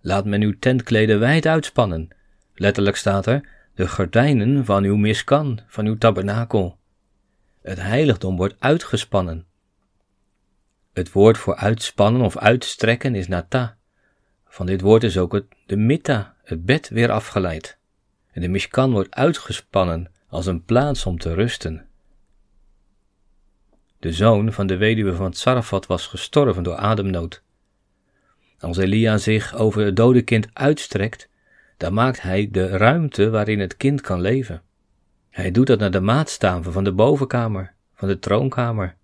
Laat 0.00 0.24
men 0.24 0.42
uw 0.42 0.58
tentkleden 0.58 1.20
wijd 1.20 1.46
uitspannen. 1.46 2.08
Letterlijk 2.54 2.96
staat 2.96 3.26
er, 3.26 3.48
de 3.74 3.88
gordijnen 3.88 4.64
van 4.64 4.84
uw 4.84 4.96
miskan, 4.96 5.60
van 5.66 5.86
uw 5.86 5.98
tabernakel. 5.98 6.78
Het 7.62 7.80
heiligdom 7.80 8.36
wordt 8.36 8.56
uitgespannen. 8.58 9.46
Het 10.92 11.12
woord 11.12 11.38
voor 11.38 11.56
uitspannen 11.56 12.22
of 12.22 12.36
uitstrekken 12.36 13.14
is 13.14 13.28
nata. 13.28 13.76
Van 14.46 14.66
dit 14.66 14.80
woord 14.80 15.02
is 15.02 15.18
ook 15.18 15.32
het, 15.32 15.46
de 15.66 15.76
mitta, 15.76 16.34
het 16.44 16.64
bed, 16.64 16.88
weer 16.88 17.10
afgeleid. 17.10 17.78
En 18.30 18.40
de 18.40 18.48
mishkan 18.48 18.92
wordt 18.92 19.14
uitgespannen 19.14 20.10
als 20.28 20.46
een 20.46 20.64
plaats 20.64 21.06
om 21.06 21.18
te 21.18 21.34
rusten. 21.34 21.86
De 24.02 24.12
zoon 24.12 24.52
van 24.52 24.66
de 24.66 24.76
weduwe 24.76 25.14
van 25.14 25.30
Tsarafat 25.30 25.86
was 25.86 26.06
gestorven 26.06 26.62
door 26.62 26.76
ademnood. 26.76 27.42
Als 28.58 28.76
Elia 28.76 29.18
zich 29.18 29.54
over 29.54 29.84
het 29.84 29.96
dode 29.96 30.22
kind 30.22 30.48
uitstrekt, 30.52 31.28
dan 31.76 31.92
maakt 31.92 32.22
hij 32.22 32.48
de 32.50 32.66
ruimte 32.66 33.30
waarin 33.30 33.60
het 33.60 33.76
kind 33.76 34.00
kan 34.00 34.20
leven. 34.20 34.62
Hij 35.30 35.50
doet 35.50 35.66
dat 35.66 35.78
naar 35.78 35.90
de 35.90 36.00
maatstaven 36.00 36.72
van 36.72 36.84
de 36.84 36.92
bovenkamer, 36.92 37.74
van 37.94 38.08
de 38.08 38.18
troonkamer. 38.18 38.96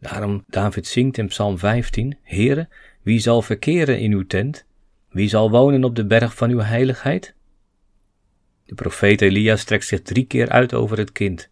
Daarom 0.00 0.44
David 0.46 0.86
zingt 0.86 1.18
in 1.18 1.26
Psalm 1.26 1.58
15: 1.58 2.18
Heere, 2.22 2.68
wie 3.02 3.18
zal 3.18 3.42
verkeren 3.42 4.00
in 4.00 4.12
uw 4.12 4.26
tent? 4.26 4.64
Wie 5.10 5.28
zal 5.28 5.50
wonen 5.50 5.84
op 5.84 5.96
de 5.96 6.06
berg 6.06 6.34
van 6.34 6.50
uw 6.50 6.60
heiligheid? 6.60 7.34
De 8.64 8.74
profeet 8.74 9.20
Elia 9.20 9.56
strekt 9.56 9.86
zich 9.86 10.02
drie 10.02 10.26
keer 10.26 10.48
uit 10.48 10.74
over 10.74 10.98
het 10.98 11.12
kind. 11.12 11.50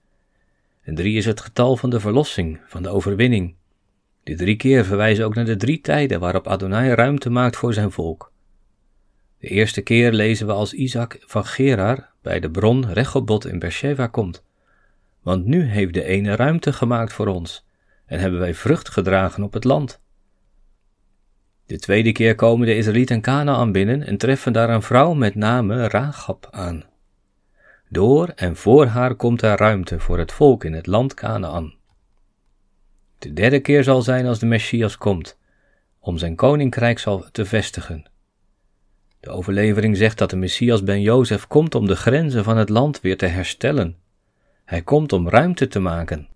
En 0.85 0.95
drie 0.95 1.17
is 1.17 1.27
het 1.27 1.41
getal 1.41 1.77
van 1.77 1.91
de 1.91 2.01
verlossing, 2.01 2.61
van 2.67 2.83
de 2.83 2.89
overwinning. 2.89 3.55
De 4.23 4.35
drie 4.35 4.57
keer 4.57 4.85
verwijzen 4.85 5.25
ook 5.25 5.35
naar 5.35 5.45
de 5.45 5.57
drie 5.57 5.81
tijden 5.81 6.21
waarop 6.21 6.49
Adonai 6.49 6.95
ruimte 6.95 7.31
maakt 7.31 7.57
voor 7.57 7.73
zijn 7.73 7.91
volk. 7.91 8.33
De 9.39 9.49
eerste 9.49 9.81
keer 9.81 10.13
lezen 10.13 10.47
we 10.47 10.53
als 10.53 10.73
Isaac 10.73 11.19
van 11.21 11.45
Gerar 11.45 12.11
bij 12.23 12.41
de 12.41 12.51
bron 12.51 12.93
Rechobot 12.93 13.47
in 13.47 13.59
Beersheba 13.59 14.07
komt. 14.07 14.43
Want 15.23 15.45
nu 15.45 15.63
heeft 15.63 15.95
de 15.95 16.05
ene 16.05 16.37
ruimte 16.37 16.73
gemaakt 16.73 17.13
voor 17.13 17.27
ons 17.27 17.67
en 18.07 18.19
hebben 18.21 18.41
wij 18.41 18.55
vrucht 18.55 18.89
gedragen 18.89 19.43
op 19.43 19.53
het 19.53 19.65
land. 19.65 20.01
De 21.67 21.79
tweede 21.79 22.13
keer 22.13 22.35
komen 22.35 22.67
de 22.67 22.77
Israëlieten 22.77 23.21
Canaan 23.21 23.73
binnen 23.73 24.07
en 24.07 24.17
treffen 24.17 24.53
daar 24.53 24.71
een 24.71 24.83
vrouw 24.83 25.15
met 25.15 25.35
name 25.35 25.89
Ragab 25.89 26.49
aan. 26.51 26.85
Door 27.95 28.29
en 28.29 28.57
voor 28.57 28.87
haar 28.87 29.15
komt 29.15 29.43
er 29.43 29.57
ruimte 29.57 30.01
voor 30.01 30.19
het 30.19 30.33
volk 30.33 30.65
in 30.65 30.73
het 30.73 30.87
land 30.87 31.15
Canaan. 31.15 31.75
De 33.19 33.33
derde 33.33 33.61
keer 33.61 33.85
zal 33.85 34.03
zijn 34.03 34.27
als 34.27 34.39
de 34.39 34.47
Messias 34.47 34.99
komt, 34.99 35.39
om 35.99 36.19
zijn 36.19 36.35
koninkrijk 36.35 36.99
zal 36.99 37.25
te 37.33 37.45
vestigen. 37.45 38.11
De 39.21 39.31
overlevering 39.31 39.97
zegt 39.97 40.19
dat 40.19 40.31
de 40.31 40.37
Messias 40.37 40.83
ben 40.83 41.01
Jozef 41.01 41.47
komt 41.47 41.75
om 41.75 41.87
de 41.87 41.97
grenzen 41.97 42.45
van 42.45 42.57
het 42.57 42.69
land 42.69 43.01
weer 43.01 43.17
te 43.17 43.27
herstellen. 43.27 43.97
Hij 44.65 44.83
komt 44.83 45.13
om 45.13 45.29
ruimte 45.29 45.69
te 45.69 45.81
maken. 45.81 46.29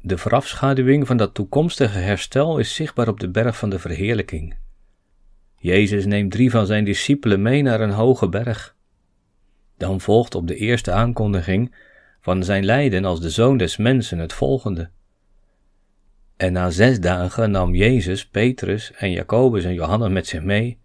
De 0.00 0.18
voorafschaduwing 0.18 1.06
van 1.06 1.16
dat 1.16 1.34
toekomstige 1.34 1.98
herstel 1.98 2.58
is 2.58 2.74
zichtbaar 2.74 3.08
op 3.08 3.20
de 3.20 3.30
berg 3.30 3.58
van 3.58 3.70
de 3.70 3.78
verheerlijking. 3.78 4.56
Jezus 5.56 6.06
neemt 6.06 6.32
drie 6.32 6.50
van 6.50 6.66
zijn 6.66 6.84
discipelen 6.84 7.42
mee 7.42 7.62
naar 7.62 7.80
een 7.80 7.90
hoge 7.90 8.28
berg. 8.28 8.76
Dan 9.78 10.00
volgt 10.00 10.34
op 10.34 10.46
de 10.46 10.56
eerste 10.56 10.92
aankondiging 10.92 11.74
van 12.20 12.44
zijn 12.44 12.64
lijden 12.64 13.04
als 13.04 13.20
de 13.20 13.30
zoon 13.30 13.56
des 13.56 13.76
mensen 13.76 14.18
het 14.18 14.32
volgende. 14.32 14.90
En 16.36 16.52
na 16.52 16.70
zes 16.70 17.00
dagen 17.00 17.50
nam 17.50 17.74
Jezus 17.74 18.28
Petrus 18.28 18.92
en 18.92 19.10
Jacobus 19.10 19.64
en 19.64 19.74
Johannes 19.74 20.10
met 20.10 20.26
zich 20.26 20.42
mee 20.42 20.78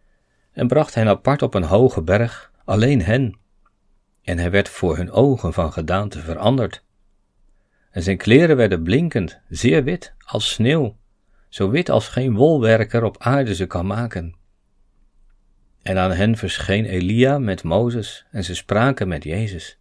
en 0.52 0.68
bracht 0.68 0.96
hen 0.96 1.08
apart 1.08 1.42
op 1.42 1.54
een 1.54 1.64
hoge 1.64 2.02
berg, 2.02 2.52
alleen 2.66 3.02
hen. 3.02 3.38
En 4.24 4.38
hij 4.38 4.52
werd 4.52 4.70
voor 4.70 4.98
hun 4.98 5.12
ogen 5.12 5.54
van 5.54 5.74
gedaante 5.74 6.20
veranderd. 6.20 6.84
En 7.92 8.04
zijn 8.04 8.18
kleren 8.18 8.56
werden 8.56 8.84
blinkend, 8.84 9.40
zeer 9.50 9.84
wit, 9.84 10.14
als 10.26 10.52
sneeuw, 10.52 10.96
zo 11.50 11.70
wit 11.70 11.90
als 11.90 12.08
geen 12.08 12.36
wolwerker 12.36 13.04
op 13.04 13.16
aarde 13.20 13.56
ze 13.56 13.66
kan 13.66 13.86
maken. 13.86 14.36
En 15.84 15.98
aan 15.98 16.12
hen 16.12 16.38
verscheen 16.38 16.86
Elia 16.86 17.40
met 17.40 17.64
Mozes, 17.64 18.26
en 18.32 18.44
ze 18.44 18.56
spraken 18.56 19.08
met 19.08 19.24
Jezus. 19.24 19.80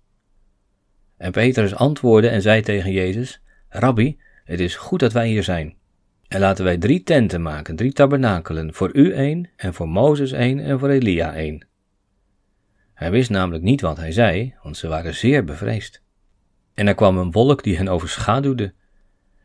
En 1.17 1.33
Petrus 1.33 1.75
antwoordde 1.75 2.29
en 2.29 2.43
zei 2.43 2.63
tegen 2.63 2.93
Jezus: 2.93 3.43
Rabbi, 3.69 4.19
het 4.45 4.61
is 4.61 4.77
goed 4.77 5.01
dat 5.01 5.13
wij 5.13 5.29
hier 5.29 5.43
zijn. 5.43 5.77
En 6.29 6.41
laten 6.41 6.65
wij 6.65 6.79
drie 6.79 7.03
tenten 7.03 7.43
maken, 7.43 7.77
drie 7.77 7.93
tabernakelen, 7.93 8.75
voor 8.75 8.91
u 8.93 9.13
één, 9.13 9.51
en 9.57 9.75
voor 9.75 9.89
Mozes 9.89 10.33
één, 10.33 10.61
en 10.61 10.79
voor 10.79 10.89
Elia 10.89 11.35
één. 11.35 11.67
Hij 12.95 13.11
wist 13.11 13.31
namelijk 13.31 13.65
niet 13.65 13.81
wat 13.81 13.97
hij 13.97 14.13
zei, 14.13 14.55
want 14.63 14.77
ze 14.77 14.89
waren 14.89 15.15
zeer 15.15 15.45
bevreesd. 15.45 16.03
En 16.75 16.87
er 16.87 16.95
kwam 16.95 17.19
een 17.19 17.31
wolk 17.31 17.63
die 17.63 17.77
hen 17.77 17.89
overschaduwde. 17.89 18.73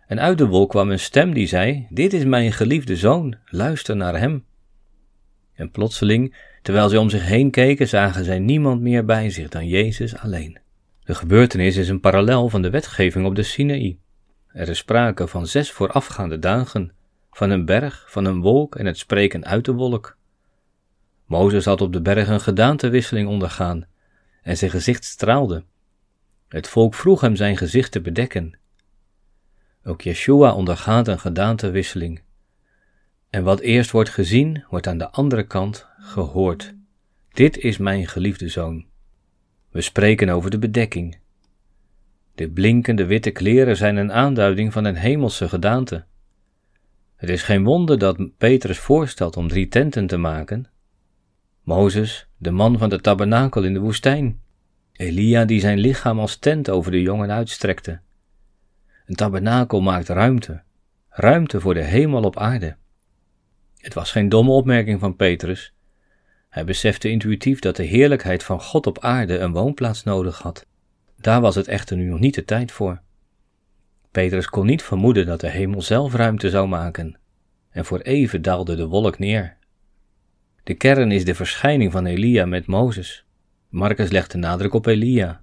En 0.08 0.20
uit 0.20 0.38
de 0.38 0.48
wolk 0.48 0.70
kwam 0.70 0.92
een 0.92 1.00
stem 1.00 1.34
die 1.34 1.48
zei: 1.48 1.88
Dit 1.90 2.14
is 2.14 2.24
mijn 2.24 2.52
geliefde 2.52 2.96
zoon, 2.96 3.36
luister 3.46 3.96
naar 3.96 4.20
hem. 4.20 4.46
En 5.58 5.72
plotseling, 5.72 6.36
terwijl 6.62 6.90
zij 6.90 6.98
om 6.98 7.10
zich 7.10 7.26
heen 7.26 7.52
keken, 7.52 7.88
zagen 7.88 8.24
zij 8.24 8.40
niemand 8.40 8.82
meer 8.82 9.06
bij 9.06 9.30
zich 9.30 9.50
dan 9.50 9.68
Jezus 9.68 10.18
alleen. 10.18 10.60
De 11.04 11.16
gebeurtenis 11.16 11.78
is 11.78 11.90
een 11.90 12.00
parallel 12.00 12.50
van 12.50 12.62
de 12.62 12.70
wetgeving 12.70 13.26
op 13.26 13.36
de 13.36 13.44
Sinaï. 13.44 13.98
Er 14.48 14.70
is 14.70 14.78
sprake 14.78 15.28
van 15.28 15.48
zes 15.48 15.72
voorafgaande 15.72 16.40
dagen, 16.40 16.92
van 17.32 17.50
een 17.50 17.66
berg, 17.66 18.06
van 18.10 18.26
een 18.26 18.42
wolk 18.42 18.76
en 18.76 18.86
het 18.86 18.98
spreken 18.98 19.46
uit 19.46 19.66
de 19.66 19.72
wolk. 19.72 20.18
Mozes 21.26 21.66
had 21.66 21.82
op 21.82 21.94
de 21.94 22.02
berg 22.02 22.28
een 22.28 22.42
gedaantewisseling 22.42 23.28
ondergaan 23.28 23.86
en 24.42 24.58
zijn 24.58 24.72
gezicht 24.72 25.04
straalde. 25.04 25.64
Het 26.48 26.68
volk 26.68 26.94
vroeg 26.94 27.22
hem 27.22 27.36
zijn 27.36 27.58
gezicht 27.58 27.92
te 27.92 28.02
bedekken. 28.02 28.58
Ook 29.84 30.02
Yeshua 30.02 30.54
ondergaat 30.54 31.08
een 31.08 31.20
gedaantewisseling. 31.20 32.22
En 33.30 33.44
wat 33.44 33.60
eerst 33.60 33.92
wordt 33.92 34.10
gezien, 34.10 34.64
wordt 34.70 34.88
aan 34.88 34.98
de 34.98 35.10
andere 35.10 35.44
kant 35.44 35.88
gehoord. 36.00 36.76
Dit 37.30 37.58
is 37.58 37.78
mijn 37.78 38.08
geliefde 38.08 38.50
zoon. 38.50 38.86
We 39.72 39.82
spreken 39.82 40.30
over 40.30 40.50
de 40.50 40.60
bedekking. 40.60 41.18
De 42.36 42.50
blinkende 42.50 43.06
witte 43.06 43.32
kleren 43.32 43.78
zijn 43.78 43.96
een 43.96 44.12
aanduiding 44.12 44.74
van 44.74 44.86
een 44.86 44.96
hemelse 44.96 45.50
gedaante. 45.50 46.06
Het 47.16 47.30
is 47.30 47.44
geen 47.44 47.64
wonder 47.64 48.00
dat 48.00 48.38
Petrus 48.38 48.78
voorstelt 48.80 49.38
om 49.38 49.48
drie 49.48 49.68
tenten 49.68 50.08
te 50.08 50.18
maken. 50.18 50.70
Mozes, 51.64 52.28
de 52.38 52.52
man 52.52 52.78
van 52.78 52.90
de 52.90 53.02
tabernakel 53.02 53.64
in 53.64 53.74
de 53.74 53.80
woestijn. 53.80 54.40
Elia 54.94 55.46
die 55.46 55.60
zijn 55.60 55.78
lichaam 55.78 56.20
als 56.20 56.38
tent 56.38 56.70
over 56.70 56.92
de 56.92 57.02
jongen 57.02 57.32
uitstrekte. 57.32 58.00
Een 59.06 59.16
tabernakel 59.16 59.82
maakt 59.82 60.08
ruimte, 60.08 60.62
ruimte 61.10 61.60
voor 61.60 61.74
de 61.74 61.84
hemel 61.84 62.24
op 62.24 62.38
aarde. 62.38 62.76
Het 63.78 63.94
was 63.94 64.12
geen 64.12 64.30
domme 64.30 64.52
opmerking 64.52 65.00
van 65.00 65.16
Petrus. 65.16 65.74
Hij 66.50 66.66
besefte 66.66 67.10
intuïtief 67.10 67.60
dat 67.60 67.76
de 67.76 67.84
heerlijkheid 67.84 68.44
van 68.44 68.62
God 68.62 68.88
op 68.88 69.00
aarde 69.00 69.38
een 69.38 69.52
woonplaats 69.52 70.04
nodig 70.04 70.40
had. 70.40 70.66
Daar 71.18 71.42
was 71.42 71.56
het 71.56 71.68
echter 71.68 71.98
nu 71.98 72.04
nog 72.04 72.20
niet 72.20 72.36
de 72.36 72.46
tijd 72.46 72.72
voor. 72.72 73.02
Petrus 74.12 74.50
kon 74.50 74.66
niet 74.66 74.84
vermoeden 74.84 75.26
dat 75.26 75.40
de 75.40 75.50
hemel 75.50 75.82
zelf 75.82 76.14
ruimte 76.14 76.50
zou 76.50 76.68
maken, 76.68 77.18
en 77.70 77.86
voor 77.86 78.00
even 78.00 78.42
daalde 78.42 78.76
de 78.76 78.86
wolk 78.86 79.20
neer. 79.20 79.58
De 80.64 80.74
kern 80.74 81.12
is 81.12 81.26
de 81.26 81.36
verschijning 81.36 81.92
van 81.92 82.06
Elia 82.06 82.46
met 82.46 82.68
Mozes. 82.68 83.26
Marcus 83.70 84.10
legt 84.10 84.32
de 84.32 84.38
nadruk 84.38 84.74
op 84.74 84.86
Elia. 84.86 85.42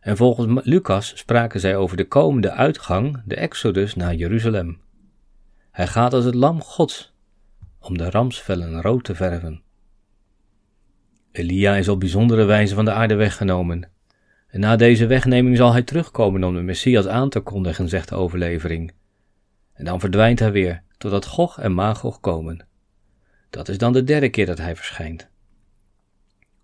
En 0.00 0.16
volgens 0.16 0.64
Lucas 0.64 1.12
spraken 1.16 1.60
zij 1.60 1.76
over 1.76 1.96
de 1.96 2.08
komende 2.08 2.50
uitgang, 2.50 3.22
de 3.24 3.34
Exodus 3.34 3.94
naar 3.94 4.14
Jeruzalem. 4.14 4.80
Hij 5.70 5.86
gaat 5.86 6.12
als 6.12 6.24
het 6.24 6.34
lam 6.34 6.62
Gods, 6.62 7.12
om 7.80 7.98
de 7.98 8.10
ramsvellen 8.10 8.82
rood 8.82 9.04
te 9.04 9.14
verven. 9.14 9.62
Elia 11.32 11.76
is 11.76 11.88
op 11.88 12.00
bijzondere 12.00 12.44
wijze 12.44 12.74
van 12.74 12.84
de 12.84 12.92
aarde 12.92 13.14
weggenomen. 13.14 13.88
En 14.46 14.60
na 14.60 14.76
deze 14.76 15.06
wegneming 15.06 15.56
zal 15.56 15.72
hij 15.72 15.82
terugkomen 15.82 16.44
om 16.44 16.54
de 16.54 16.60
Messias 16.60 17.06
aan 17.06 17.28
te 17.28 17.40
kondigen, 17.40 17.88
zegt 17.88 18.08
de 18.08 18.14
overlevering. 18.14 18.92
En 19.72 19.84
dan 19.84 20.00
verdwijnt 20.00 20.38
hij 20.38 20.52
weer, 20.52 20.82
totdat 20.98 21.26
Gog 21.26 21.58
en 21.58 21.72
Magog 21.72 22.20
komen. 22.20 22.66
Dat 23.50 23.68
is 23.68 23.78
dan 23.78 23.92
de 23.92 24.04
derde 24.04 24.28
keer 24.28 24.46
dat 24.46 24.58
hij 24.58 24.76
verschijnt. 24.76 25.28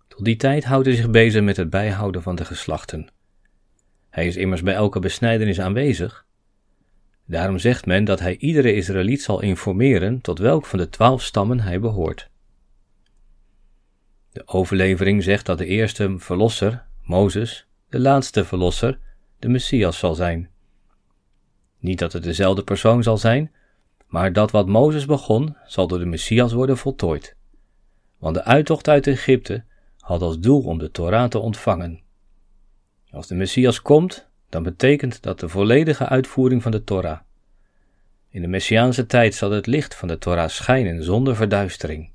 Tot 0.07 0.25
die 0.25 0.35
tijd 0.35 0.63
houdt 0.63 0.85
hij 0.85 0.95
zich 0.95 1.09
bezig 1.09 1.43
met 1.43 1.57
het 1.57 1.69
bijhouden 1.69 2.21
van 2.21 2.35
de 2.35 2.45
geslachten. 2.45 3.09
Hij 4.09 4.27
is 4.27 4.35
immers 4.35 4.61
bij 4.61 4.73
elke 4.73 4.99
besnijdenis 4.99 5.59
aanwezig. 5.59 6.25
Daarom 7.27 7.57
zegt 7.57 7.85
men 7.85 8.03
dat 8.03 8.19
hij 8.19 8.37
iedere 8.37 8.73
Israëliet 8.73 9.21
zal 9.21 9.41
informeren 9.41 10.21
tot 10.21 10.39
welk 10.39 10.65
van 10.65 10.79
de 10.79 10.89
twaalf 10.89 11.23
stammen 11.23 11.59
hij 11.59 11.79
behoort. 11.79 12.29
De 14.31 14.47
overlevering 14.47 15.23
zegt 15.23 15.45
dat 15.45 15.57
de 15.57 15.65
eerste 15.65 16.15
verlosser, 16.17 16.85
Mozes, 17.03 17.67
de 17.89 17.99
laatste 17.99 18.45
verlosser, 18.45 18.99
de 19.39 19.47
Messias 19.49 19.97
zal 19.97 20.15
zijn. 20.15 20.49
Niet 21.79 21.99
dat 21.99 22.13
het 22.13 22.23
dezelfde 22.23 22.63
persoon 22.63 23.03
zal 23.03 23.17
zijn, 23.17 23.51
maar 24.07 24.33
dat 24.33 24.51
wat 24.51 24.67
Mozes 24.67 25.05
begon, 25.05 25.57
zal 25.65 25.87
door 25.87 25.99
de 25.99 26.05
Messias 26.05 26.53
worden 26.53 26.77
voltooid. 26.77 27.35
Want 28.17 28.35
de 28.35 28.43
uittocht 28.43 28.87
uit 28.87 29.07
Egypte 29.07 29.63
had 29.99 30.21
als 30.21 30.39
doel 30.39 30.61
om 30.61 30.77
de 30.77 30.91
Torah 30.91 31.29
te 31.29 31.39
ontvangen. 31.39 32.01
Als 33.09 33.27
de 33.27 33.35
Messias 33.35 33.81
komt, 33.81 34.26
dan 34.49 34.63
betekent 34.63 35.21
dat 35.21 35.39
de 35.39 35.49
volledige 35.49 36.07
uitvoering 36.07 36.61
van 36.61 36.71
de 36.71 36.83
Torah. 36.83 37.19
In 38.29 38.41
de 38.41 38.47
Messiaanse 38.47 39.05
tijd 39.05 39.35
zal 39.35 39.51
het 39.51 39.67
licht 39.67 39.95
van 39.95 40.07
de 40.07 40.17
Torah 40.17 40.49
schijnen 40.49 41.03
zonder 41.03 41.35
verduistering. 41.35 42.11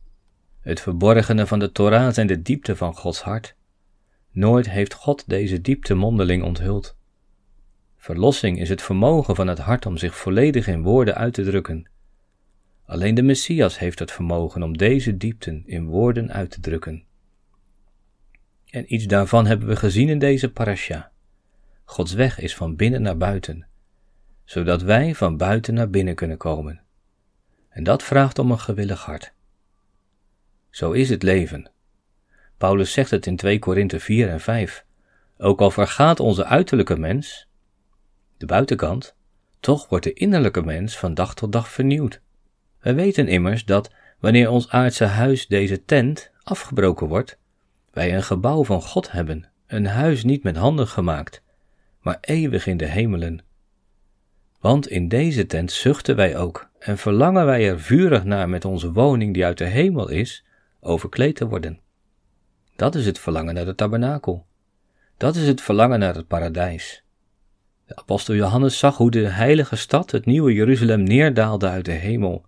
Het 0.61 0.81
verborgene 0.81 1.47
van 1.47 1.59
de 1.59 1.73
Torah 1.73 2.13
zijn 2.13 2.27
de 2.27 2.43
diepte 2.43 2.77
van 2.77 2.95
Gods 2.95 3.21
hart. 3.23 3.55
Nooit 4.31 4.71
heeft 4.71 4.95
God 4.95 5.29
deze 5.29 5.61
diepte 5.61 5.95
mondeling 5.95 6.43
onthuld. 6.43 6.97
Verlossing 7.97 8.61
is 8.61 8.69
het 8.69 8.83
vermogen 8.83 9.35
van 9.35 9.47
het 9.47 9.59
hart 9.59 9.87
om 9.87 9.97
zich 9.97 10.17
volledig 10.17 10.67
in 10.67 10.83
woorden 10.83 11.15
uit 11.15 11.35
te 11.35 11.43
drukken. 11.45 11.91
Alleen 12.85 13.15
de 13.15 13.23
Messias 13.23 13.79
heeft 13.79 13.99
het 13.99 14.13
vermogen 14.13 14.63
om 14.63 14.77
deze 14.77 15.17
diepten 15.17 15.63
in 15.67 15.87
woorden 15.87 16.33
uit 16.33 16.51
te 16.51 16.61
drukken. 16.61 17.05
En 18.71 18.95
iets 18.95 19.05
daarvan 19.05 19.47
hebben 19.47 19.69
we 19.69 19.77
gezien 19.77 20.09
in 20.09 20.19
deze 20.19 20.53
parasha. 20.53 21.12
Gods 21.85 22.13
weg 22.13 22.41
is 22.41 22.57
van 22.57 22.77
binnen 22.77 23.03
naar 23.03 23.17
buiten, 23.17 23.67
zodat 24.45 24.83
wij 24.83 25.15
van 25.15 25.37
buiten 25.37 25.75
naar 25.75 25.91
binnen 25.91 26.15
kunnen 26.15 26.37
komen. 26.37 26.83
En 27.69 27.85
dat 27.85 28.03
vraagt 28.03 28.39
om 28.39 28.51
een 28.51 28.59
gewillig 28.59 29.05
hart. 29.05 29.33
Zo 30.71 30.93
is 30.93 31.09
het 31.09 31.23
leven. 31.23 31.71
Paulus 32.59 32.93
zegt 32.93 33.11
het 33.11 33.27
in 33.27 33.37
2 33.37 33.59
Korinthe 33.59 34.01
4 34.01 34.29
en 34.29 34.41
5. 34.41 34.85
Ook 35.39 35.61
al 35.61 35.71
vergaat 35.71 36.21
onze 36.21 36.45
uiterlijke 36.45 36.97
mens, 36.97 37.49
de 38.37 38.47
buitenkant, 38.47 39.15
toch 39.61 39.89
wordt 39.89 40.05
de 40.05 40.13
innerlijke 40.13 40.63
mens 40.63 40.99
van 40.99 41.15
dag 41.15 41.35
tot 41.35 41.53
dag 41.53 41.69
vernieuwd. 41.69 42.21
We 42.81 42.95
weten 42.95 43.29
immers 43.29 43.65
dat 43.65 43.91
wanneer 44.19 44.51
ons 44.51 44.69
aardse 44.69 45.05
huis, 45.05 45.47
deze 45.47 45.85
tent, 45.85 46.31
afgebroken 46.43 47.07
wordt, 47.07 47.39
wij 47.91 48.15
een 48.15 48.23
gebouw 48.23 48.65
van 48.65 48.83
God 48.83 49.13
hebben, 49.13 49.51
een 49.67 49.87
huis 49.87 50.25
niet 50.25 50.43
met 50.43 50.57
handen 50.57 50.89
gemaakt, 50.89 51.42
maar 52.03 52.19
eeuwig 52.21 52.67
in 52.67 52.77
de 52.77 52.87
hemelen. 52.87 53.41
Want 54.61 54.89
in 54.89 55.09
deze 55.09 55.47
tent 55.47 55.73
zuchten 55.73 56.17
wij 56.17 56.37
ook 56.37 56.71
en 56.79 56.99
verlangen 56.99 57.47
wij 57.47 57.69
er 57.69 57.81
vurig 57.81 58.25
naar 58.25 58.49
met 58.49 58.65
onze 58.65 58.93
woning 58.93 59.35
die 59.35 59.45
uit 59.45 59.59
de 59.59 59.65
hemel 59.65 60.09
is, 60.09 60.45
overkleed 60.81 61.37
te 61.37 61.49
worden. 61.49 61.81
Dat 62.77 62.95
is 62.95 63.07
het 63.07 63.19
verlangen 63.19 63.55
naar 63.55 63.65
de 63.65 63.75
tabernakel. 63.75 64.47
Dat 65.17 65.37
is 65.37 65.47
het 65.47 65.61
verlangen 65.61 65.99
naar 65.99 66.15
het 66.15 66.27
paradijs. 66.27 67.03
De 67.87 67.97
apostel 67.97 68.35
Johannes 68.35 68.79
zag 68.79 68.97
hoe 68.97 69.11
de 69.11 69.27
heilige 69.27 69.77
stad, 69.77 70.11
het 70.11 70.27
nieuwe 70.27 70.53
Jeruzalem, 70.53 71.03
neerdaalde 71.03 71.69
uit 71.69 71.85
de 71.85 71.93
hemel. 71.93 72.45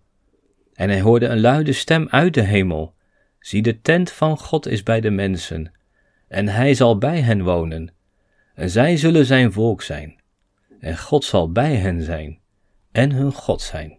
En 0.74 0.88
hij 0.88 1.00
hoorde 1.00 1.26
een 1.26 1.40
luide 1.40 1.72
stem 1.72 2.08
uit 2.08 2.34
de 2.34 2.42
hemel. 2.42 2.94
Zie, 3.38 3.62
de 3.62 3.80
tent 3.80 4.10
van 4.10 4.38
God 4.38 4.66
is 4.66 4.82
bij 4.82 5.00
de 5.00 5.10
mensen, 5.10 5.72
en 6.28 6.48
hij 6.48 6.74
zal 6.74 6.98
bij 6.98 7.20
hen 7.20 7.42
wonen, 7.42 7.92
en 8.54 8.70
zij 8.70 8.96
zullen 8.96 9.26
zijn 9.26 9.52
volk 9.52 9.82
zijn, 9.82 10.20
en 10.80 10.98
God 10.98 11.24
zal 11.24 11.52
bij 11.52 11.76
hen 11.76 12.02
zijn, 12.02 12.38
en 12.92 13.12
hun 13.12 13.32
God 13.32 13.62
zijn. 13.62 13.98